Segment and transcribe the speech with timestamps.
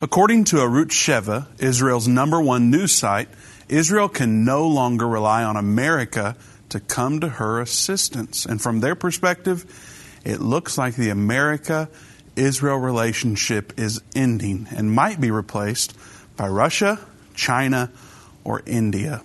[0.00, 3.28] According to Arutz Sheva, Israel's number one news site,
[3.68, 6.36] Israel can no longer rely on America
[6.68, 8.46] to come to her assistance.
[8.46, 9.66] And from their perspective,
[10.24, 11.88] it looks like the America
[12.36, 15.96] Israel relationship is ending and might be replaced
[16.36, 17.00] by Russia,
[17.34, 17.90] China,
[18.44, 19.22] or India.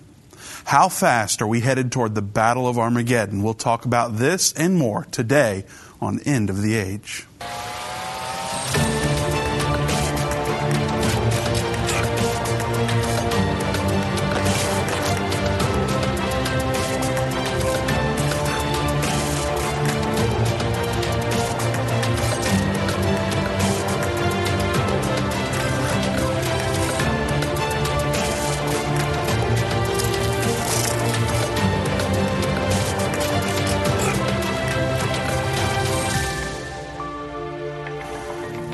[0.64, 3.44] How fast are we headed toward the Battle of Armageddon?
[3.44, 5.66] We'll talk about this and more today
[6.00, 7.28] on End of the Age.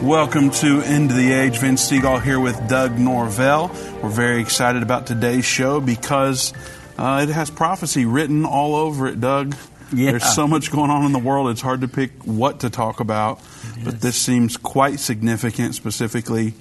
[0.03, 1.59] Welcome to End of the Age.
[1.59, 3.69] Vince Stegall here with Doug Norvell.
[4.03, 6.55] We're very excited about today's show because
[6.97, 9.55] uh, it has prophecy written all over it, Doug.
[9.93, 10.13] Yeah.
[10.13, 13.01] There's so much going on in the world, it's hard to pick what to talk
[13.01, 13.43] about.
[13.85, 16.55] But this seems quite significant, specifically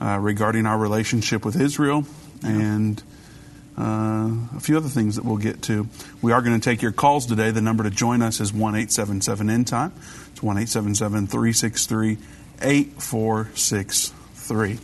[0.00, 2.06] uh, regarding our relationship with Israel
[2.42, 3.02] and
[3.76, 5.86] uh, a few other things that we'll get to.
[6.22, 7.50] We are going to take your calls today.
[7.50, 9.92] The number to join us is 1 877 End Time.
[10.32, 12.16] It's 1 877 363
[12.60, 14.78] 8463.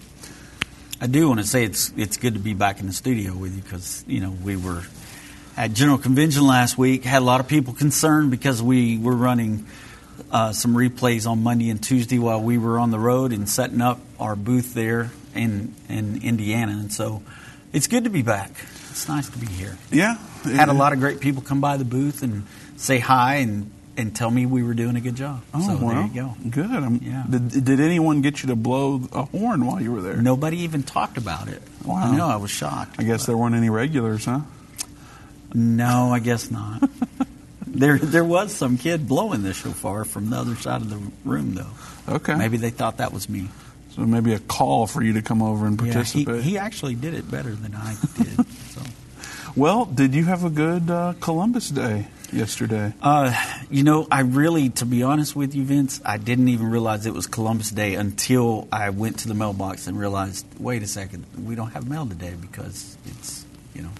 [1.00, 3.56] I do want to say it's it's good to be back in the studio with
[3.56, 4.82] you because you know we were
[5.56, 7.04] at General Convention last week.
[7.04, 9.66] Had a lot of people concerned because we were running
[10.30, 13.80] uh, some replays on Monday and Tuesday while we were on the road and setting
[13.80, 17.22] up our booth there in in Indiana, and so
[17.72, 18.52] it's good to be back.
[18.90, 19.76] It's nice to be here.
[19.90, 20.18] Yeah.
[20.44, 22.44] Had a lot of great people come by the booth and
[22.76, 25.42] say hi and and tell me we were doing a good job.
[25.52, 26.34] Oh, so well, there you go.
[26.48, 26.70] Good.
[26.70, 27.24] Um, Yeah.
[27.28, 30.16] Did, did anyone get you to blow a horn while you were there?
[30.16, 31.62] Nobody even talked about it.
[31.84, 31.96] Wow.
[32.12, 32.26] I know.
[32.26, 32.96] I was shocked.
[32.98, 34.40] I guess there weren't any regulars, huh?
[35.54, 36.82] No, I guess not.
[37.66, 41.54] there, there was some kid blowing the shofar from the other side of the room,
[41.54, 41.66] though.
[42.16, 42.34] Okay.
[42.34, 43.48] Maybe they thought that was me.
[43.94, 45.92] So maybe a call for you to come over and Yeah, he,
[46.24, 46.42] participate.
[46.44, 48.46] he actually did it better than I did.
[48.70, 48.80] so,
[49.54, 52.92] well, did you have a good uh, Columbus Day yesterday?
[53.02, 53.34] uh,
[53.70, 57.14] you know, I really, to be honest with you, Vince, I didn't even realize it
[57.14, 61.54] was Columbus Day until I went to the mailbox and realized, wait a second, we
[61.54, 63.44] don't have mail today because it's,
[63.74, 63.90] you know.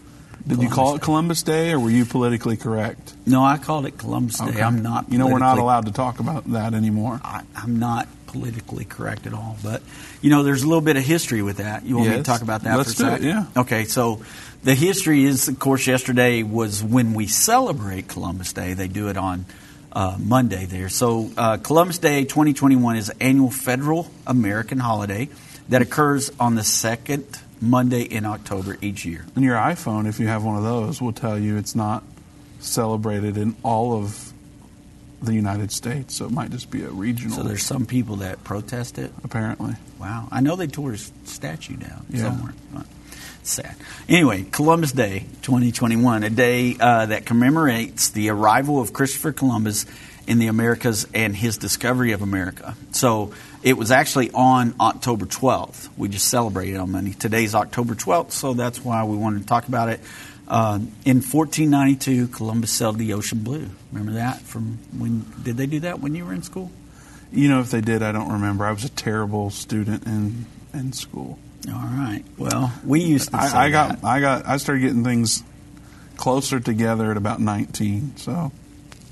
[0.47, 1.04] Did you call it Day.
[1.04, 3.15] Columbus Day, or were you politically correct?
[3.26, 4.47] No, I called it Columbus Day.
[4.47, 4.62] Okay.
[4.62, 5.12] I'm not.
[5.12, 7.20] You know, we're not allowed to talk about that anymore.
[7.22, 9.82] I, I'm not politically correct at all, but
[10.20, 11.84] you know, there's a little bit of history with that.
[11.84, 13.28] You want me to talk about that Let's for a it, second?
[13.28, 13.47] yeah.
[13.56, 14.22] Okay, so
[14.65, 18.75] the history is, of course, yesterday was when we celebrate Columbus Day.
[18.75, 19.45] They do it on
[19.93, 20.89] uh, Monday there.
[20.89, 25.28] So uh, Columbus Day 2021 is an annual federal American holiday
[25.69, 27.27] that occurs on the second
[27.61, 29.25] Monday in October each year.
[29.37, 32.03] And your iPhone, if you have one of those, will tell you it's not
[32.61, 34.33] celebrated in all of
[35.21, 37.37] the United States, so it might just be a regional.
[37.37, 39.12] So there's some people that protest it.
[39.23, 39.75] apparently.
[40.00, 40.27] Wow.
[40.33, 42.23] I know they tore his statue down Yeah.
[42.31, 42.55] somewhere.
[42.75, 42.87] But
[43.43, 43.75] sad.
[44.09, 49.87] Anyway, Columbus Day 2021, a day uh, that commemorates the arrival of Christopher Columbus
[50.27, 52.77] in the Americas and his discovery of America.
[52.93, 53.33] So
[53.63, 55.89] it was actually on October 12th.
[55.97, 57.13] We just celebrated on Monday.
[57.13, 60.01] Today's October 12th, so that's why we wanted to talk about it.
[60.49, 63.69] Uh, in 1492, Columbus sailed the ocean blue.
[63.91, 65.25] Remember that from when?
[65.43, 66.71] Did they do that when you were in school?
[67.31, 68.67] You know, if they did, I don't remember.
[68.67, 71.39] I was a terrible student in in school.
[71.69, 72.25] All right.
[72.39, 73.37] Well, we used to.
[73.37, 74.05] I, I got that.
[74.05, 75.43] I got I started getting things
[76.17, 78.17] closer together at about 19.
[78.17, 78.53] So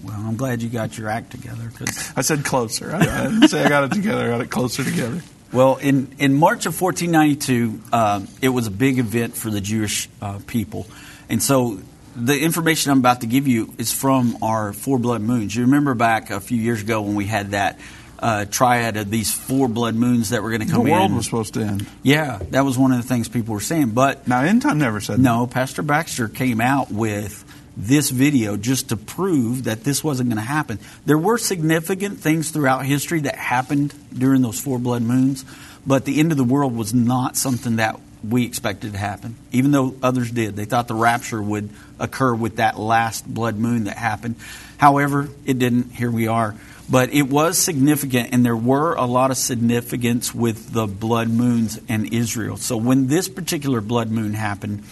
[0.02, 2.12] Well, I'm glad you got your act together because.
[2.16, 2.92] I said closer.
[2.92, 4.24] I, I didn't say I got it together.
[4.24, 5.20] I got it closer together.
[5.52, 10.08] Well, in, in March of 1492, um, it was a big event for the Jewish
[10.22, 10.86] uh, people.
[11.28, 11.80] And so
[12.14, 15.54] the information I'm about to give you is from our four blood moons.
[15.54, 17.80] You remember back a few years ago when we had that
[18.20, 20.86] uh, triad of these four blood moons that were going to come in.
[20.86, 21.16] The world in?
[21.16, 21.86] was supposed to end.
[22.02, 23.90] yeah, that was one of the things people were saying.
[23.90, 27.44] But Now, end time never said no, Pastor Baxter came out with
[27.76, 30.78] this video just to prove that this wasn't going to happen.
[31.06, 35.44] There were significant things throughout history that happened during those four blood moons,
[35.86, 39.70] but the end of the world was not something that we expected to happen, even
[39.70, 40.56] though others did.
[40.56, 44.36] They thought the rapture would occur with that last blood moon that happened.
[44.76, 45.92] However, it didn't.
[45.92, 46.54] Here we are.
[46.90, 51.78] But it was significant, and there were a lot of significance with the blood moons
[51.88, 52.56] and Israel.
[52.56, 54.82] So when this particular blood moon happened,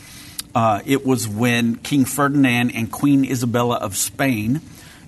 [0.54, 4.60] uh, it was when King Ferdinand and Queen Isabella of Spain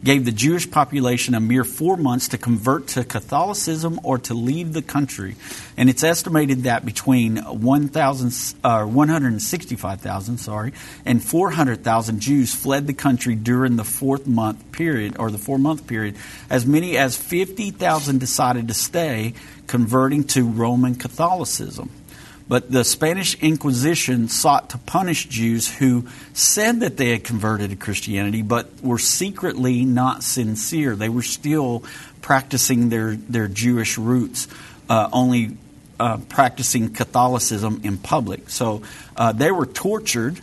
[0.03, 4.73] gave the Jewish population a mere four months to convert to Catholicism or to leave
[4.73, 5.37] the country.
[5.77, 10.73] And it's estimated that between 1, uh, 165,000 sorry,
[11.05, 15.87] and 400,000 Jews fled the country during the fourth month period, or the four month
[15.87, 16.17] period.
[16.49, 19.35] As many as 50,000 decided to stay,
[19.67, 21.91] converting to Roman Catholicism.
[22.51, 27.77] But the Spanish Inquisition sought to punish Jews who said that they had converted to
[27.77, 30.97] Christianity, but were secretly not sincere.
[30.97, 31.85] They were still
[32.23, 34.49] practicing their, their Jewish roots,
[34.89, 35.59] uh, only
[36.01, 38.51] uh, practicing Catholicism in public.
[38.51, 38.83] So
[39.17, 40.41] uh, they were tortured,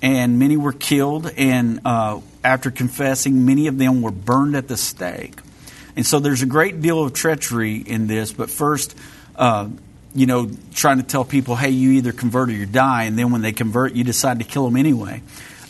[0.00, 4.78] and many were killed, and uh, after confessing, many of them were burned at the
[4.78, 5.38] stake.
[5.94, 8.96] And so there's a great deal of treachery in this, but first,
[9.36, 9.68] uh,
[10.14, 13.30] you know, trying to tell people, hey, you either convert or you die, and then
[13.30, 15.22] when they convert, you decide to kill them anyway.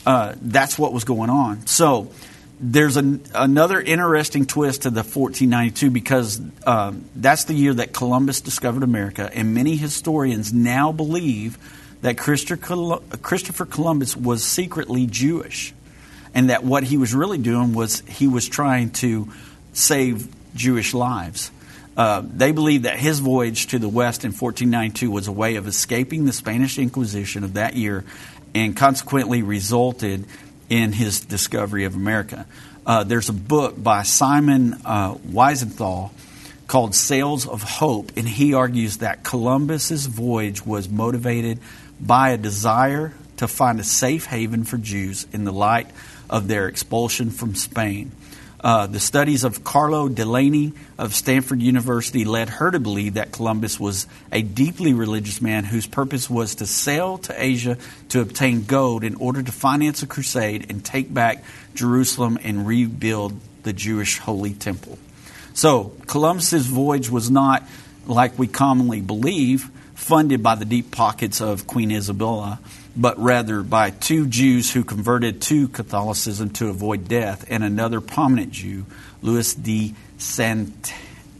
[0.06, 1.66] Uh, that's what was going on.
[1.66, 2.10] So
[2.58, 8.40] there's an, another interesting twist to the 1492 because uh, that's the year that Columbus
[8.40, 11.58] discovered America, and many historians now believe
[12.02, 15.74] that Christopher Columbus was secretly Jewish,
[16.34, 19.28] and that what he was really doing was he was trying to
[19.74, 21.50] save Jewish lives.
[22.00, 25.66] Uh, they believe that his voyage to the west in 1492 was a way of
[25.66, 28.06] escaping the Spanish Inquisition of that year
[28.54, 30.24] and consequently resulted
[30.70, 32.46] in his discovery of America.
[32.86, 36.10] Uh, there's a book by Simon uh, Wiesenthal
[36.66, 41.58] called Sails of Hope, and he argues that Columbus's voyage was motivated
[42.00, 45.90] by a desire to find a safe haven for Jews in the light
[46.30, 48.12] of their expulsion from Spain.
[48.62, 53.80] Uh, the studies of Carol Delaney of Stanford University led her to believe that Columbus
[53.80, 57.78] was a deeply religious man whose purpose was to sail to Asia
[58.10, 61.42] to obtain gold in order to finance a crusade and take back
[61.74, 64.98] Jerusalem and rebuild the Jewish Holy Temple.
[65.54, 67.62] So, Columbus's voyage was not,
[68.06, 72.58] like we commonly believe, funded by the deep pockets of Queen Isabella
[72.96, 78.52] but rather by two Jews who converted to Catholicism to avoid death, and another prominent
[78.52, 78.86] Jew,
[79.22, 80.92] Louis de Sant.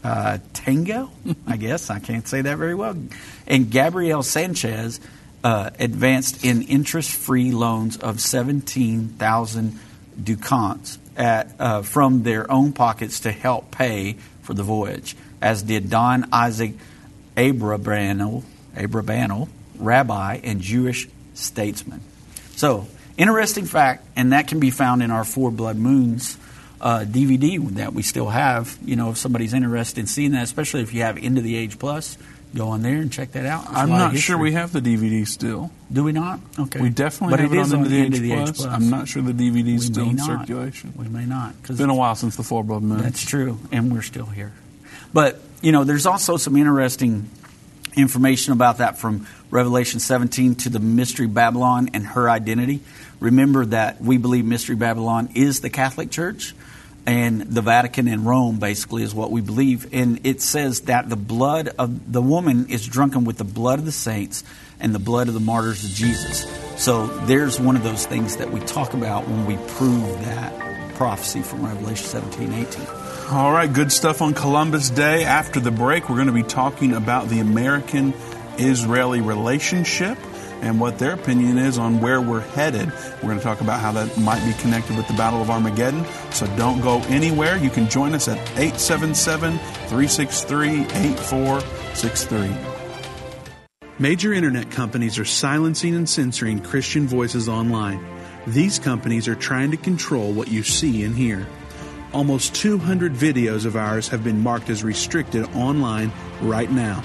[0.03, 1.11] Uh, Tango,
[1.45, 2.97] I guess I can't say that very well,
[3.45, 4.99] and Gabriel Sanchez
[5.43, 9.77] uh, advanced in interest-free loans of seventeen thousand
[10.23, 15.91] ducats at, uh, from their own pockets to help pay for the voyage, as did
[15.91, 16.73] Don Isaac
[17.37, 18.43] Abrabanel,
[18.75, 21.07] Abrabanel rabbi and Jewish
[21.41, 22.01] statesman.
[22.55, 26.37] So, interesting fact, and that can be found in our Four Blood Moons
[26.79, 28.77] uh, DVD that we still have.
[28.83, 31.79] You know, if somebody's interested in seeing that, especially if you have of the Age
[31.79, 32.17] Plus,
[32.55, 33.65] go on there and check that out.
[33.69, 35.71] I'm not sure we have the DVD still.
[35.91, 36.39] Do we not?
[36.59, 36.81] Okay.
[36.81, 38.49] We definitely but have it, it on, on the, Age, the Plus.
[38.49, 38.67] Age Plus.
[38.67, 40.25] I'm not sure the DVD is We still in not.
[40.25, 40.93] circulation.
[40.97, 41.55] We may not.
[41.69, 42.97] It's been a while since the Four Blood Moon.
[42.99, 44.51] That's true, and we're still here.
[45.13, 47.29] But, you know, there's also some interesting
[47.95, 52.81] information about that from Revelation 17 to the Mystery Babylon and her identity.
[53.19, 56.55] Remember that we believe Mystery Babylon is the Catholic Church,
[57.05, 59.93] and the Vatican and Rome basically is what we believe.
[59.93, 63.85] And it says that the blood of the woman is drunken with the blood of
[63.85, 64.43] the saints
[64.79, 66.45] and the blood of the martyrs of Jesus.
[66.77, 71.41] So there's one of those things that we talk about when we prove that prophecy
[71.41, 73.00] from Revelation 17 18.
[73.31, 75.23] All right, good stuff on Columbus Day.
[75.23, 78.13] After the break, we're going to be talking about the American
[78.57, 80.17] Israeli relationship
[80.61, 82.91] and what their opinion is on where we're headed.
[82.91, 86.03] We're going to talk about how that might be connected with the Battle of Armageddon.
[86.31, 87.55] So don't go anywhere.
[87.55, 92.51] You can join us at 877 363 8463.
[93.97, 98.05] Major internet companies are silencing and censoring Christian voices online.
[98.45, 101.47] These companies are trying to control what you see and hear.
[102.13, 107.01] Almost 200 videos of ours have been marked as restricted online right now.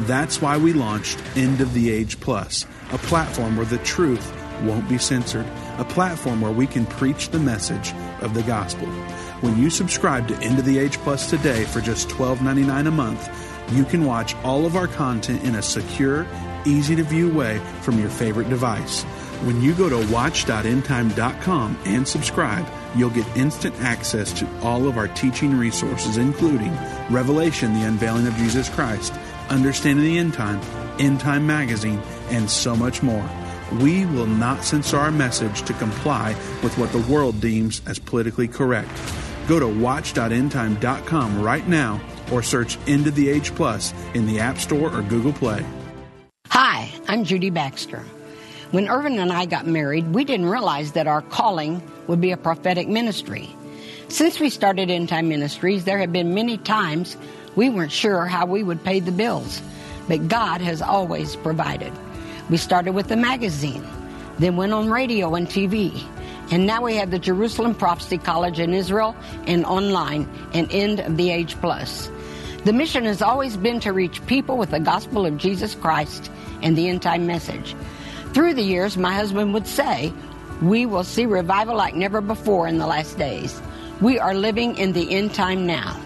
[0.00, 4.32] That's why we launched End of the Age Plus, a platform where the truth
[4.62, 5.44] won't be censored,
[5.76, 8.86] a platform where we can preach the message of the gospel.
[9.42, 13.72] When you subscribe to End of the Age Plus today for just $12.99 a month,
[13.72, 16.26] you can watch all of our content in a secure,
[16.64, 19.04] easy to view way from your favorite device.
[19.44, 22.66] When you go to watch.endtime.com and subscribe,
[22.96, 26.76] you'll get instant access to all of our teaching resources, including
[27.10, 29.12] Revelation, the unveiling of Jesus Christ,
[29.50, 30.60] Understanding the End Time,
[30.98, 32.00] End Time Magazine,
[32.30, 33.28] and so much more.
[33.80, 36.30] We will not censor our message to comply
[36.62, 38.90] with what the world deems as politically correct.
[39.48, 42.00] Go to watch.endtime.com right now
[42.32, 45.64] or search End of the Age Plus in the App Store or Google Play.
[46.48, 48.02] Hi, I'm Judy Baxter.
[48.72, 52.36] When Irvin and I got married, we didn't realize that our calling would be a
[52.36, 53.48] prophetic ministry.
[54.08, 57.16] Since we started End Time Ministries, there have been many times
[57.54, 59.62] we weren't sure how we would pay the bills,
[60.08, 61.92] but God has always provided.
[62.50, 63.86] We started with the magazine,
[64.40, 66.04] then went on radio and TV,
[66.50, 71.16] and now we have the Jerusalem Prophecy College in Israel and online and End of
[71.16, 72.10] the Age Plus.
[72.64, 76.32] The mission has always been to reach people with the gospel of Jesus Christ
[76.62, 77.76] and the end time message.
[78.36, 80.12] Through the years, my husband would say,
[80.60, 83.62] We will see revival like never before in the last days.
[84.02, 85.98] We are living in the end time now.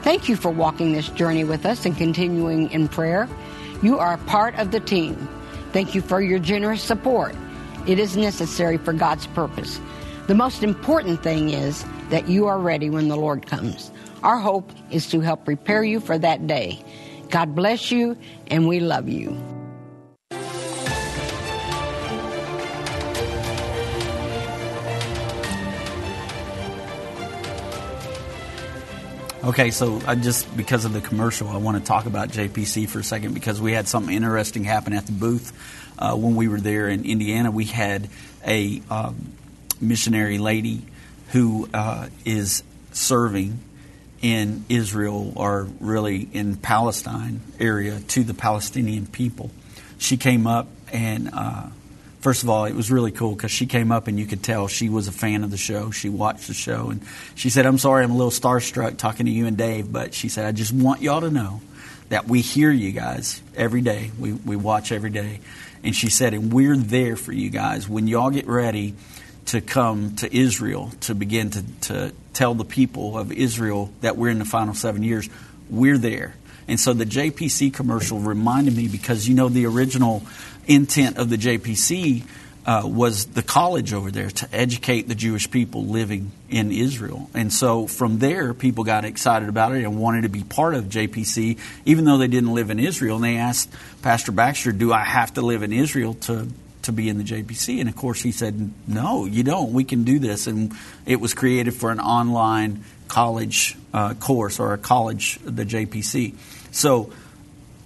[0.00, 3.28] Thank you for walking this journey with us and continuing in prayer.
[3.82, 5.28] You are part of the team.
[5.72, 7.34] Thank you for your generous support.
[7.86, 9.78] It is necessary for God's purpose.
[10.28, 13.90] The most important thing is that you are ready when the Lord comes.
[14.22, 16.82] Our hope is to help prepare you for that day.
[17.28, 18.16] God bless you,
[18.46, 19.36] and we love you.
[29.46, 32.98] Okay, so I just because of the commercial, I want to talk about JPC for
[32.98, 35.52] a second because we had something interesting happen at the booth
[36.00, 37.52] uh, when we were there in Indiana.
[37.52, 38.08] We had
[38.44, 39.34] a um,
[39.80, 40.82] missionary lady
[41.28, 43.60] who uh, is serving
[44.20, 49.52] in Israel or really in Palestine area to the Palestinian people.
[49.98, 51.68] She came up and uh,
[52.20, 54.68] first of all, it was really cool because she came up and you could tell
[54.68, 55.90] she was a fan of the show.
[55.90, 57.02] She watched the show and
[57.34, 60.28] she said, I'm sorry I'm a little starstruck talking to you and Dave, but she
[60.28, 61.60] said, I just want y'all to know
[62.08, 64.10] that we hear you guys every day.
[64.18, 65.40] We, we watch every day.
[65.82, 67.88] And she said, and we're there for you guys.
[67.88, 68.94] When y'all get ready
[69.46, 74.30] to come to Israel to begin to, to tell the people of Israel that we're
[74.30, 75.28] in the final seven years,
[75.70, 76.34] we're there.
[76.68, 80.24] And so the JPC commercial reminded me because you know the original
[80.66, 82.24] intent of the JPC
[82.66, 87.30] uh, was the college over there to educate the Jewish people living in Israel.
[87.32, 90.86] And so from there, people got excited about it and wanted to be part of
[90.86, 93.16] JPC, even though they didn't live in Israel.
[93.16, 96.48] And they asked Pastor Baxter, Do I have to live in Israel to,
[96.82, 97.78] to be in the JPC?
[97.78, 99.72] And of course, he said, No, you don't.
[99.72, 100.48] We can do this.
[100.48, 100.74] And
[101.06, 106.34] it was created for an online college uh, course or a college, the JPC.
[106.72, 107.12] So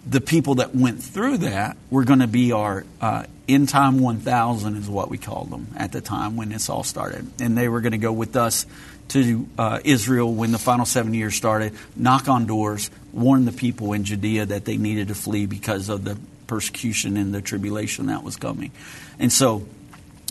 [0.07, 4.77] the people that went through that were going to be our uh, end time 1000
[4.77, 7.27] is what we called them at the time when this all started.
[7.41, 8.67] And they were going to go with us
[9.09, 13.93] to uh, israel when the final seven years started knock on doors warn the people
[13.93, 16.17] in judea that they needed to flee because of the
[16.47, 18.71] persecution and the tribulation that was coming.
[19.19, 19.67] And so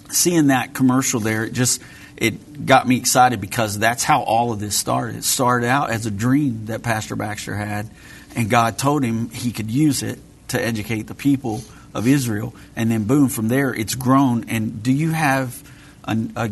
[0.09, 1.81] seeing that commercial there it just
[2.15, 5.17] it got me excited because that's how all of this started.
[5.17, 7.89] It started out as a dream that pastor baxter had
[8.36, 10.19] and God told him he could use it
[10.50, 11.62] to educate the people
[11.93, 12.53] of Israel.
[12.75, 14.50] And then, boom, from there it's grown.
[14.50, 15.62] And do you have
[16.03, 16.51] a, a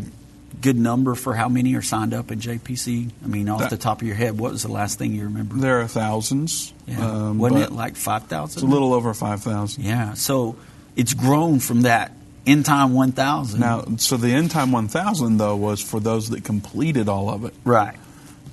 [0.61, 3.11] good number for how many are signed up in JPC?
[3.23, 5.23] I mean, off that, the top of your head, what was the last thing you
[5.23, 5.55] remember?
[5.55, 6.73] There are thousands.
[6.85, 7.05] Yeah.
[7.05, 8.57] Um, Wasn't it like 5,000?
[8.57, 9.83] It's a little over 5,000.
[9.83, 10.13] Yeah.
[10.13, 10.55] So
[10.95, 12.11] it's grown from that
[12.45, 13.59] End Time 1000.
[13.59, 17.53] Now, so the End Time 1000, though, was for those that completed all of it.
[17.63, 17.97] Right.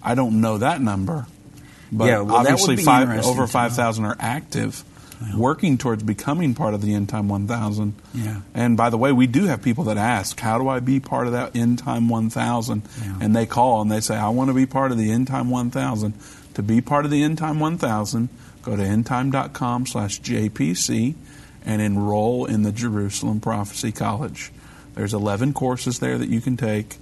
[0.02, 1.26] I don't know that number.
[1.93, 4.85] But yeah, well, obviously, five, over 5,000 are active,
[5.23, 5.37] yeah.
[5.37, 7.95] working towards becoming part of the End Time 1000.
[8.14, 8.41] Yeah.
[8.55, 11.26] And by the way, we do have people that ask, How do I be part
[11.26, 12.83] of that End Time 1000?
[13.03, 13.19] Yeah.
[13.21, 15.50] And they call and they say, I want to be part of the End Time
[15.50, 16.14] 1000.
[16.55, 18.29] To be part of the End Time 1000,
[18.62, 21.14] go to endtime.com slash JPC
[21.64, 24.53] and enroll in the Jerusalem Prophecy College.
[24.95, 26.99] There's 11 courses there that you can take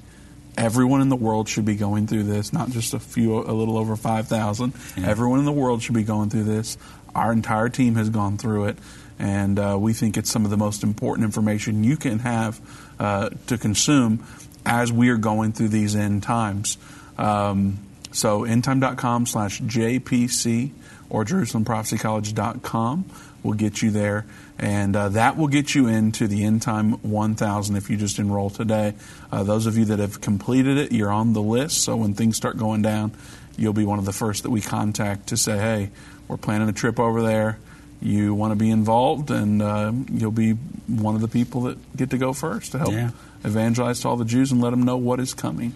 [0.57, 3.79] everyone in the world should be going through this, not just a few, a little
[3.79, 4.73] over 5,000.
[4.97, 5.09] Yeah.
[5.09, 6.77] Everyone in the world should be going through this.
[7.15, 8.79] Our entire team has gone through it,
[9.19, 12.61] and uh, we think it's some of the most important information you can have
[12.99, 14.25] uh, to consume
[14.65, 16.79] as we are going through these end times.
[17.19, 17.79] Um,
[18.13, 20.71] so, endtime.com slash JPC
[21.09, 23.05] or JerusalemProphecyCollege.com
[23.43, 24.27] will get you there.
[24.59, 28.51] And uh, that will get you into the End Time 1000 if you just enroll
[28.51, 28.95] today.
[29.31, 31.83] Uh, those of you that have completed it, you're on the list.
[31.83, 33.13] So when things start going down,
[33.57, 35.91] you'll be one of the first that we contact to say, hey,
[36.29, 37.59] we're planning a trip over there.
[38.01, 40.53] You want to be involved, and uh, you'll be
[40.89, 43.11] one of the people that get to go first to help yeah.
[43.45, 45.73] evangelize to all the Jews and let them know what is coming.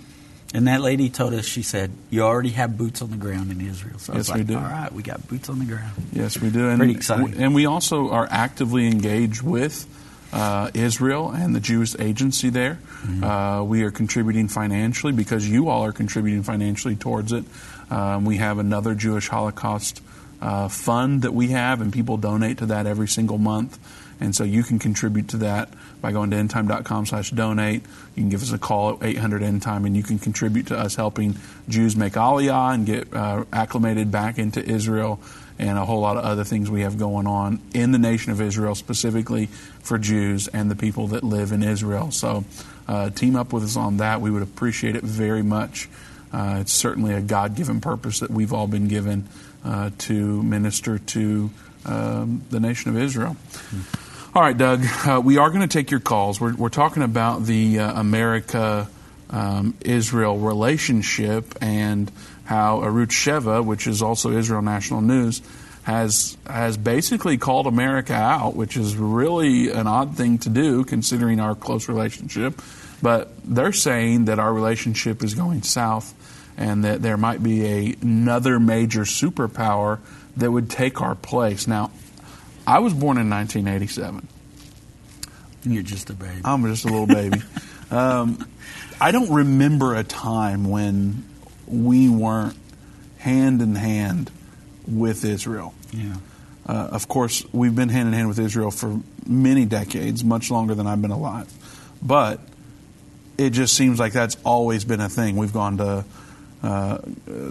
[0.57, 3.61] And that lady told us, she said, you already have boots on the ground in
[3.61, 3.99] Israel.
[3.99, 4.57] So yes, like, we do.
[4.57, 5.93] All right, we got boots on the ground.
[6.15, 6.71] Yes, we do.
[6.71, 7.35] And, Pretty exciting.
[7.37, 9.87] And we also are actively engaged with
[10.33, 12.79] uh, Israel and the Jewish agency there.
[13.03, 13.23] Mm-hmm.
[13.23, 17.45] Uh, we are contributing financially because you all are contributing financially towards it.
[17.91, 20.01] Um, we have another Jewish Holocaust
[20.41, 23.79] uh, fund that we have, and people donate to that every single month.
[24.21, 25.69] And so you can contribute to that
[26.01, 27.83] by going to endtime.com slash donate.
[28.15, 30.95] You can give us a call at 800 endtime, and you can contribute to us
[30.95, 31.37] helping
[31.69, 35.21] Jews make Aliyah and get uh, acclimated back into Israel
[35.59, 38.41] and a whole lot of other things we have going on in the nation of
[38.41, 39.47] Israel, specifically
[39.81, 42.11] for Jews and the people that live in Israel.
[42.11, 42.45] So
[42.89, 44.21] uh, team up with us on that.
[44.21, 45.89] We would appreciate it very much.
[46.33, 49.29] Uh, it's certainly a God given purpose that we've all been given
[49.65, 51.51] uh, to minister to
[51.87, 53.37] um, the nation of Israel.
[53.55, 54.06] Mm-hmm.
[54.37, 56.39] All right, Doug, uh, we are going to take your calls.
[56.39, 58.87] We're, we're talking about the uh, America
[59.31, 62.13] um, Israel relationship and
[62.45, 65.41] how Arutz Sheva, which is also Israel National News,
[65.85, 71.41] has has basically called America out, which is really an odd thing to do considering
[71.41, 72.61] our close relationship.
[73.01, 76.13] But they're saying that our relationship is going south
[76.59, 79.99] and that there might be a, another major superpower
[80.37, 81.67] that would take our place.
[81.67, 81.91] Now,
[82.67, 84.27] I was born in 1987.
[85.65, 86.41] You're just a baby.
[86.45, 87.41] I'm just a little baby.
[87.91, 88.47] um,
[89.01, 91.25] I don't remember a time when
[91.67, 92.57] we weren't
[93.19, 94.31] hand in hand
[94.87, 95.75] with Israel.
[95.93, 96.17] Yeah.
[96.67, 100.75] Uh, of course, we've been hand in hand with Israel for many decades, much longer
[100.75, 101.53] than I've been alive.
[102.03, 102.41] But
[103.39, 105.37] it just seems like that's always been a thing.
[105.37, 106.05] We've gone to
[106.63, 106.99] uh,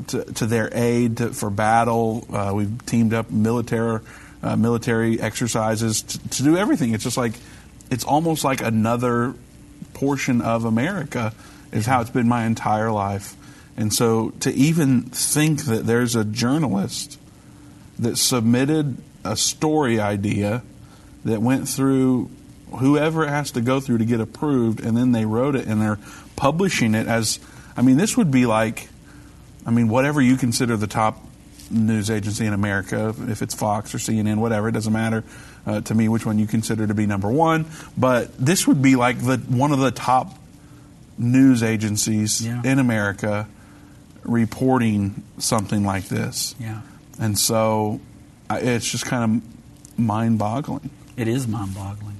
[0.07, 2.25] to, to, their aid to, for battle.
[2.29, 4.01] Uh, we've teamed up military
[4.45, 6.93] uh, military exercises to, to, do everything.
[6.93, 7.33] It's just like
[7.89, 9.33] it's almost like another
[9.93, 11.33] portion of America
[11.71, 13.35] is how it's been my entire life.
[13.75, 17.19] And so to even think that there's a journalist
[17.97, 20.61] that submitted a story idea
[21.25, 22.29] that went through
[22.69, 25.81] whoever it has to go through to get approved, and then they wrote it and
[25.81, 25.99] they're
[26.35, 27.39] publishing it as
[27.75, 28.87] I mean, this would be like,
[29.65, 31.24] I mean, whatever you consider the top
[31.71, 35.23] news agency in America, if it's Fox or CNN, whatever, it doesn't matter
[35.65, 37.65] uh, to me which one you consider to be number one.
[37.97, 40.33] But this would be like the one of the top
[41.17, 42.61] news agencies yeah.
[42.63, 43.47] in America
[44.23, 46.55] reporting something like this.
[46.59, 46.81] Yeah.
[47.19, 48.01] And so
[48.49, 50.89] it's just kind of mind-boggling.
[51.15, 52.17] It is mind-boggling.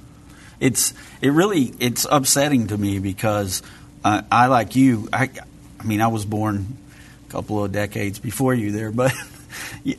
[0.58, 3.62] It's it really it's upsetting to me because
[4.02, 5.06] uh, I like you.
[5.12, 5.28] I
[5.78, 6.78] I mean I was born
[7.28, 9.12] a couple of decades before you there, but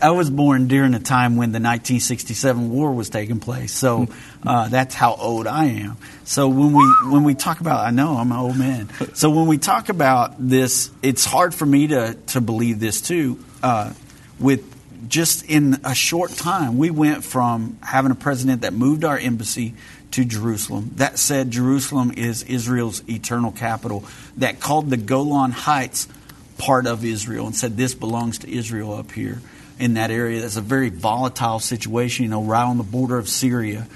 [0.02, 4.08] I was born during a time when the 1967 war was taking place, so
[4.46, 5.98] uh, that's how old I am.
[6.24, 8.89] So when we when we talk about, I know I'm an old man.
[9.13, 13.39] So when we talk about this, it's hard for me to to believe this too.
[13.63, 13.93] Uh,
[14.39, 14.74] with
[15.10, 19.74] just in a short time, we went from having a president that moved our embassy
[20.12, 24.06] to Jerusalem, that said Jerusalem is Israel's eternal capital,
[24.38, 26.08] that called the Golan Heights
[26.58, 29.41] part of Israel and said this belongs to Israel up here
[29.80, 30.41] in that area.
[30.41, 33.88] That's a very volatile situation, you know, right on the border of Syria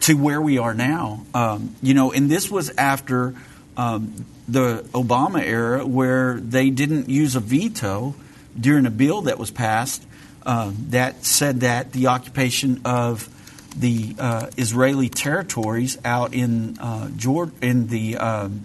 [0.00, 1.24] to where we are now.
[1.34, 3.34] Um, you know, and this was after
[3.76, 8.14] um, the Obama era where they didn't use a veto
[8.58, 10.06] during a bill that was passed
[10.44, 13.28] uh, that said that the occupation of
[13.76, 18.62] the uh, Israeli territories out in uh, Jordan, in the um,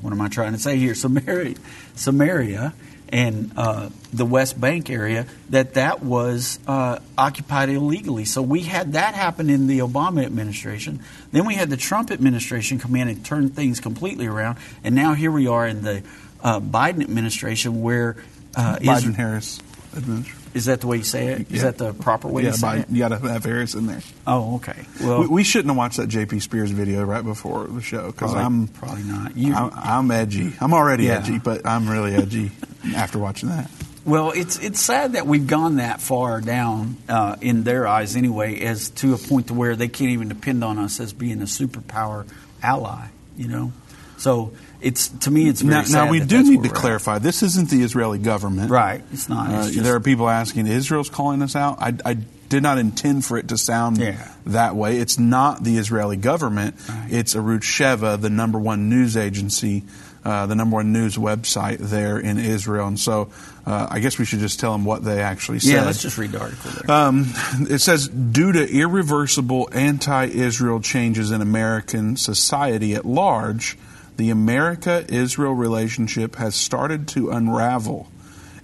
[0.00, 0.94] what am I trying to say here?
[0.94, 1.56] Samaria,
[1.94, 2.74] Samaria
[3.10, 8.24] and uh, the West Bank area, that that was uh, occupied illegally.
[8.24, 11.00] So we had that happen in the Obama administration.
[11.32, 14.58] Then we had the Trump administration come in and turn things completely around.
[14.84, 16.02] And now here we are in the
[16.42, 18.16] uh, Biden administration where
[18.54, 19.60] uh, Biden Harris
[19.96, 20.42] administration.
[20.54, 21.52] Is that the way you say it?
[21.52, 21.62] Is yeah.
[21.70, 22.90] that the proper way yeah, to say by, it?
[22.90, 24.00] You got to have Harris in there.
[24.26, 24.84] Oh, okay.
[25.00, 26.40] Well, we, we, shouldn't have watched that J.P.
[26.40, 29.32] Spears video right before the show because I'm probably not.
[29.36, 30.52] I'm, I'm, edgy.
[30.60, 31.18] I'm already yeah.
[31.18, 32.50] edgy, but I'm really edgy
[32.94, 33.70] after watching that.
[34.04, 38.60] Well, it's it's sad that we've gone that far down uh, in their eyes anyway,
[38.60, 41.44] as to a point to where they can't even depend on us as being a
[41.44, 42.26] superpower
[42.62, 43.08] ally.
[43.36, 43.72] You know,
[44.16, 47.82] so it's to me it's now, now, we do need to clarify this isn't the
[47.82, 48.70] Israeli government.
[48.70, 51.78] Right it's not it's uh, just, there are people asking Israel's calling us out?
[51.80, 52.16] I, I,
[52.48, 54.26] did not intend for it to sound yeah.
[54.46, 54.96] that way.
[54.96, 56.76] It's not the Israeli government.
[56.88, 57.08] Right.
[57.10, 59.84] it's Arutz Sheva the number one news agency
[60.24, 62.86] uh, the number one news website there in Israel.
[62.86, 63.30] And so
[63.66, 65.72] uh, I guess we should just tell them what they actually said.
[65.72, 66.90] yeah let's just read the article there.
[66.90, 67.26] Um,
[67.70, 73.76] it says due to irreversible anti-Israel changes in American society at large
[74.18, 78.08] the America Israel relationship has started to unravel.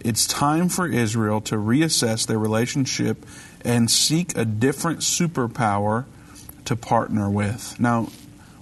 [0.01, 3.25] It's time for Israel to reassess their relationship
[3.65, 6.05] and seek a different superpower
[6.65, 7.79] to partner with.
[7.79, 8.09] Now,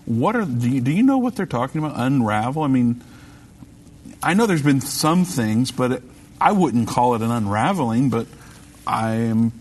[0.04, 1.98] what are do you, do you know what they're talking about?
[1.98, 2.62] Unravel?
[2.62, 3.02] I mean,
[4.22, 6.02] I know there's been some things, but
[6.40, 8.10] I wouldn't call it an unraveling.
[8.10, 8.26] But
[8.86, 9.52] I am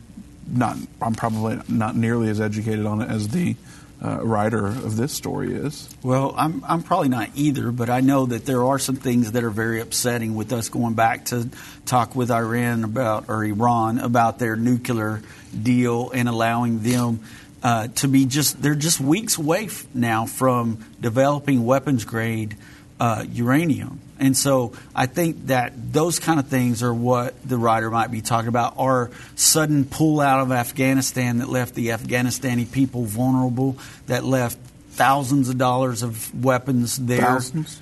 [0.46, 0.76] not.
[1.02, 3.56] I'm probably not nearly as educated on it as the
[4.04, 5.88] uh, writer of this story is.
[6.02, 9.44] Well, I'm I'm probably not either, but I know that there are some things that
[9.44, 11.50] are very upsetting with us going back to
[11.86, 15.22] talk with Iran about or Iran about their nuclear
[15.62, 17.22] deal and allowing them.
[17.64, 22.58] Uh, to be just, they're just weeks away now from developing weapons grade
[23.00, 24.00] uh, uranium.
[24.21, 28.21] And so I think that those kind of things are what the writer might be
[28.21, 28.75] talking about.
[28.77, 34.60] Our sudden pull out of Afghanistan that left the Afghanistani people vulnerable, that left
[34.91, 37.21] thousands of dollars of weapons there.
[37.21, 37.81] Thousands?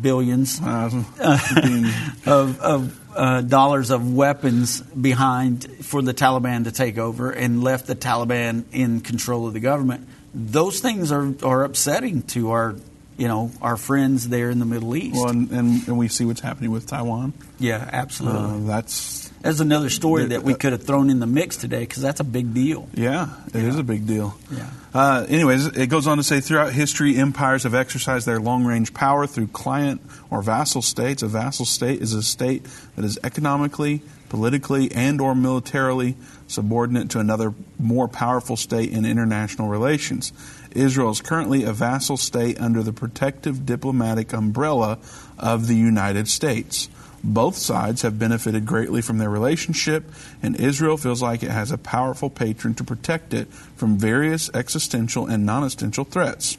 [0.00, 0.60] Billions.
[2.26, 7.88] Of, of uh, dollars of weapons behind for the Taliban to take over and left
[7.88, 10.06] the Taliban in control of the government.
[10.32, 12.76] Those things are, are upsetting to our
[13.20, 15.14] you know our friends there in the Middle East.
[15.16, 17.32] Well, and, and, and we see what's happening with Taiwan.
[17.60, 18.64] yeah, absolutely.
[18.64, 21.56] Uh, that's That's another story there- that we uh, could have thrown in the mix
[21.58, 22.88] today because that's a big deal.
[22.94, 24.34] yeah, it is a big deal.
[24.50, 24.70] Yeah.
[24.92, 28.92] Uh, anyways, it goes on to say throughout history, empires have exercised their long range
[28.94, 31.22] power through client or vassal states.
[31.22, 36.16] A vassal state is a state that is economically, politically, and or militarily
[36.48, 40.32] subordinate to another more powerful state in international relations.
[40.72, 44.98] Israel is currently a vassal state under the protective diplomatic umbrella
[45.38, 46.88] of the United States.
[47.22, 50.10] Both sides have benefited greatly from their relationship,
[50.42, 55.26] and Israel feels like it has a powerful patron to protect it from various existential
[55.26, 56.56] and non existential threats.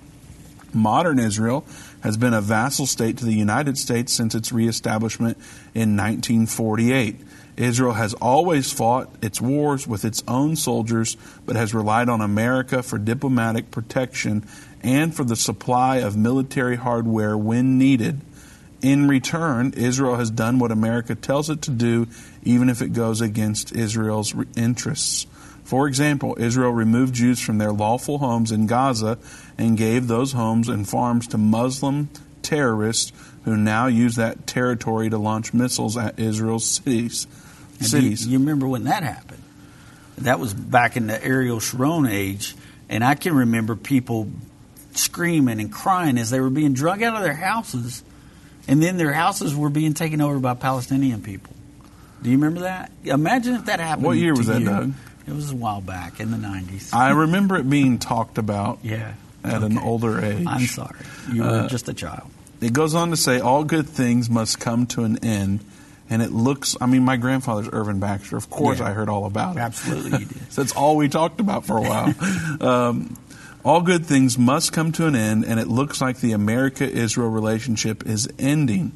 [0.74, 1.66] Modern Israel
[2.02, 5.38] has been a vassal state to the United States since its reestablishment
[5.74, 7.20] in 1948.
[7.58, 12.82] Israel has always fought its wars with its own soldiers, but has relied on America
[12.82, 14.46] for diplomatic protection
[14.82, 18.22] and for the supply of military hardware when needed.
[18.82, 22.08] In return, Israel has done what America tells it to do,
[22.44, 25.28] even if it goes against Israel's re- interests.
[25.64, 29.20] For example, Israel removed Jews from their lawful homes in Gaza
[29.58, 32.10] and gave those homes and farms to Muslim
[32.42, 33.14] terrorists
[33.46, 37.26] who now use that territory to launch missiles at Israel's cities.
[37.26, 37.32] Do
[37.80, 38.28] you- Cities.
[38.28, 39.42] You, remember when that happened?
[40.20, 42.56] That was back in the Ariel Sharon age,
[42.90, 44.30] and I can remember people
[44.94, 48.04] screaming and crying as they were being drug out of their houses,
[48.68, 51.54] and then their houses were being taken over by Palestinian people.
[52.22, 52.92] Do you remember that?
[53.04, 54.06] Imagine if that happened.
[54.06, 54.68] What year was that, you.
[54.68, 54.94] Doug?
[55.28, 56.92] It was a while back in the nineties.
[56.94, 59.14] I remember it being talked about Yeah.
[59.44, 60.46] at an older age.
[60.48, 61.00] I'm sorry.
[61.32, 62.30] You were Uh, just a child.
[62.62, 65.66] It goes on to say, all good things must come to an end.
[66.10, 68.38] And it looks, I mean, my grandfather's Irvin Baxter.
[68.38, 68.90] Of course, Yeah.
[68.90, 69.60] I heard all about it.
[69.60, 70.52] Absolutely you did.
[70.52, 72.14] So that's all we talked about for a while.
[72.62, 73.18] um,
[73.64, 77.30] all good things must come to an end, and it looks like the America Israel
[77.30, 78.92] relationship is ending.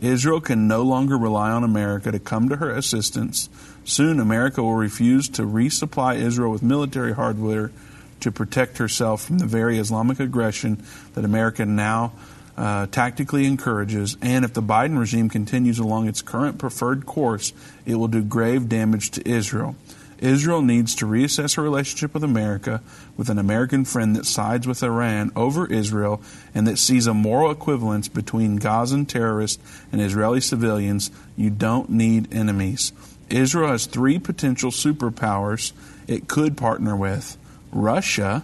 [0.00, 3.48] Israel can no longer rely on America to come to her assistance.
[3.84, 7.72] Soon, America will refuse to resupply Israel with military hardware
[8.20, 10.82] to protect herself from the very Islamic aggression
[11.14, 12.12] that America now
[12.60, 14.18] uh, tactically encourages.
[14.20, 17.54] And if the Biden regime continues along its current preferred course,
[17.86, 19.76] it will do grave damage to Israel.
[20.18, 22.82] Israel needs to reassess her relationship with America,
[23.16, 26.20] with an American friend that sides with Iran over Israel
[26.54, 31.10] and that sees a moral equivalence between Gazan terrorists and Israeli civilians.
[31.38, 32.92] You don't need enemies.
[33.30, 35.72] Israel has three potential superpowers
[36.06, 37.38] it could partner with
[37.72, 38.42] Russia,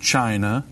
[0.00, 0.64] China,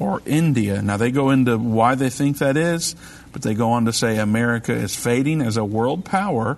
[0.00, 0.82] or India.
[0.82, 2.96] Now, they go into why they think that is,
[3.32, 6.56] but they go on to say America is fading as a world power,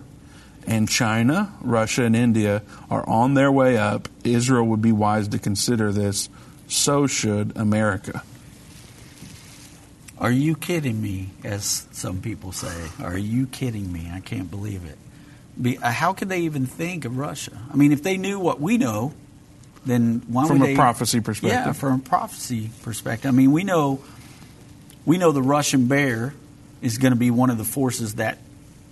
[0.65, 4.09] and China, Russia, and India are on their way up.
[4.23, 6.31] Israel would be wise to consider this.
[6.69, 8.23] So should America.
[10.19, 11.31] Are you kidding me?
[11.43, 14.09] As some people say, are you kidding me?
[14.15, 15.79] I can't believe it.
[15.83, 17.59] Uh, how could they even think of Russia?
[17.73, 19.13] I mean, if they knew what we know,
[19.85, 21.67] then why From would a they, prophecy perspective.
[21.67, 23.29] Yeah, from a prophecy perspective.
[23.29, 24.03] I mean, we know
[25.05, 26.35] we know the Russian bear
[26.81, 28.39] is going to be one of the forces that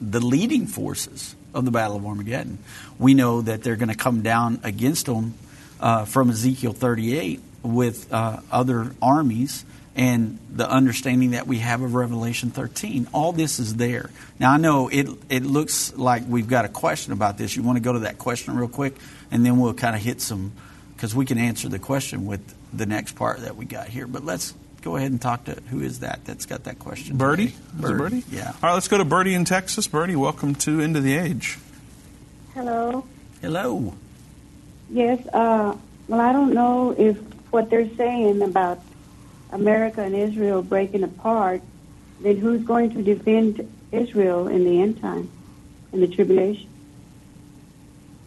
[0.00, 2.58] the leading forces of the Battle of Armageddon.
[2.98, 5.34] We know that they're going to come down against them
[5.80, 9.64] uh, from Ezekiel 38 with uh, other armies
[9.96, 13.08] and the understanding that we have of Revelation 13.
[13.12, 14.10] All this is there.
[14.38, 17.56] Now, I know it, it looks like we've got a question about this.
[17.56, 18.96] You want to go to that question real quick,
[19.30, 20.52] and then we'll kind of hit some,
[21.00, 22.42] because we can answer the question with
[22.76, 24.06] the next part that we got here.
[24.06, 27.16] But let's go ahead and talk to who is that that's got that question?
[27.16, 27.46] Birdie?
[27.46, 27.84] today?
[27.84, 28.24] Is it Birdie?
[28.30, 28.48] Yeah.
[28.48, 29.88] All right, let's go to Birdie in Texas.
[29.88, 31.58] Birdie, welcome to Into the Age.
[32.52, 33.06] Hello.
[33.40, 33.94] Hello.
[34.90, 35.26] Yes.
[35.28, 35.74] Uh,
[36.06, 37.16] well, I don't know if
[37.50, 38.82] what they're saying about
[39.52, 41.62] America and Israel breaking apart,
[42.20, 45.30] then who's going to defend Israel in the end time,
[45.94, 46.68] in the tribulation?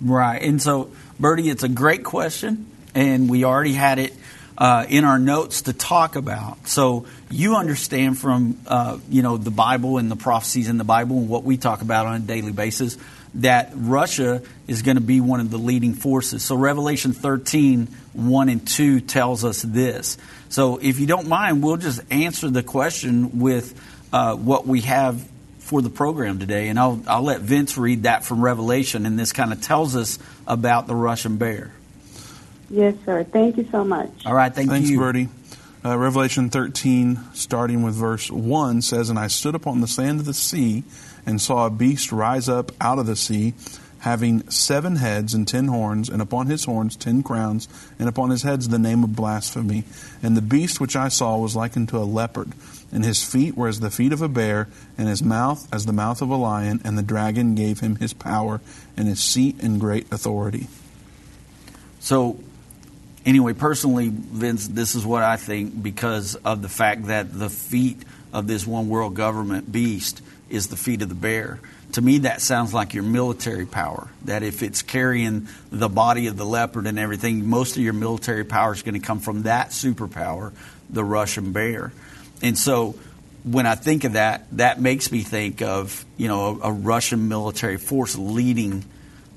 [0.02, 0.42] Right.
[0.42, 4.14] And so, Bertie, it's a great question, and we already had it
[4.58, 6.68] uh, in our notes to talk about.
[6.68, 11.18] So you understand from uh, you know the Bible and the prophecies in the Bible
[11.18, 12.98] and what we talk about on a daily basis
[13.36, 16.44] that Russia is going to be one of the leading forces.
[16.44, 20.18] So Revelation 13, 1 and 2 tells us this.
[20.50, 23.74] So if you don't mind, we'll just answer the question with
[24.14, 25.28] uh, what we have
[25.74, 26.68] for the program today.
[26.68, 30.20] And I'll, I'll let Vince read that from Revelation, and this kind of tells us
[30.46, 31.72] about the Russian bear.
[32.70, 33.24] Yes, sir.
[33.24, 34.12] Thank you so much.
[34.24, 35.00] All right, thank Thanks, you.
[35.00, 35.30] Bertie.
[35.84, 40.28] Uh, Revelation 13, starting with verse 1, says, And I stood upon the sand of
[40.28, 40.84] the sea
[41.26, 43.56] and saw a beast rise up out of the sea,
[44.04, 48.44] having seven heads and ten horns, and upon his horns ten crowns, and upon his
[48.44, 49.86] heads the name of blasphemy.
[50.22, 52.52] And the beast which I saw was like unto a leopard,
[52.92, 55.94] and his feet were as the feet of a bear, and his mouth as the
[55.94, 58.60] mouth of a lion, and the dragon gave him his power,
[58.98, 60.68] and his seat and great authority.
[62.02, 62.38] So,
[63.26, 68.04] anyway, personally, Vince, this is what I think because of the fact that the feet
[68.34, 71.62] of this one world government beast is the feet of the bear.
[71.94, 74.08] To me, that sounds like your military power.
[74.26, 78.44] That if it's carrying the body of the leopard and everything, most of your military
[78.44, 80.54] power is going to come from that superpower,
[80.90, 81.94] the Russian bear.
[82.42, 82.96] And so,
[83.44, 87.28] when I think of that, that makes me think of you know a, a Russian
[87.28, 88.86] military force leading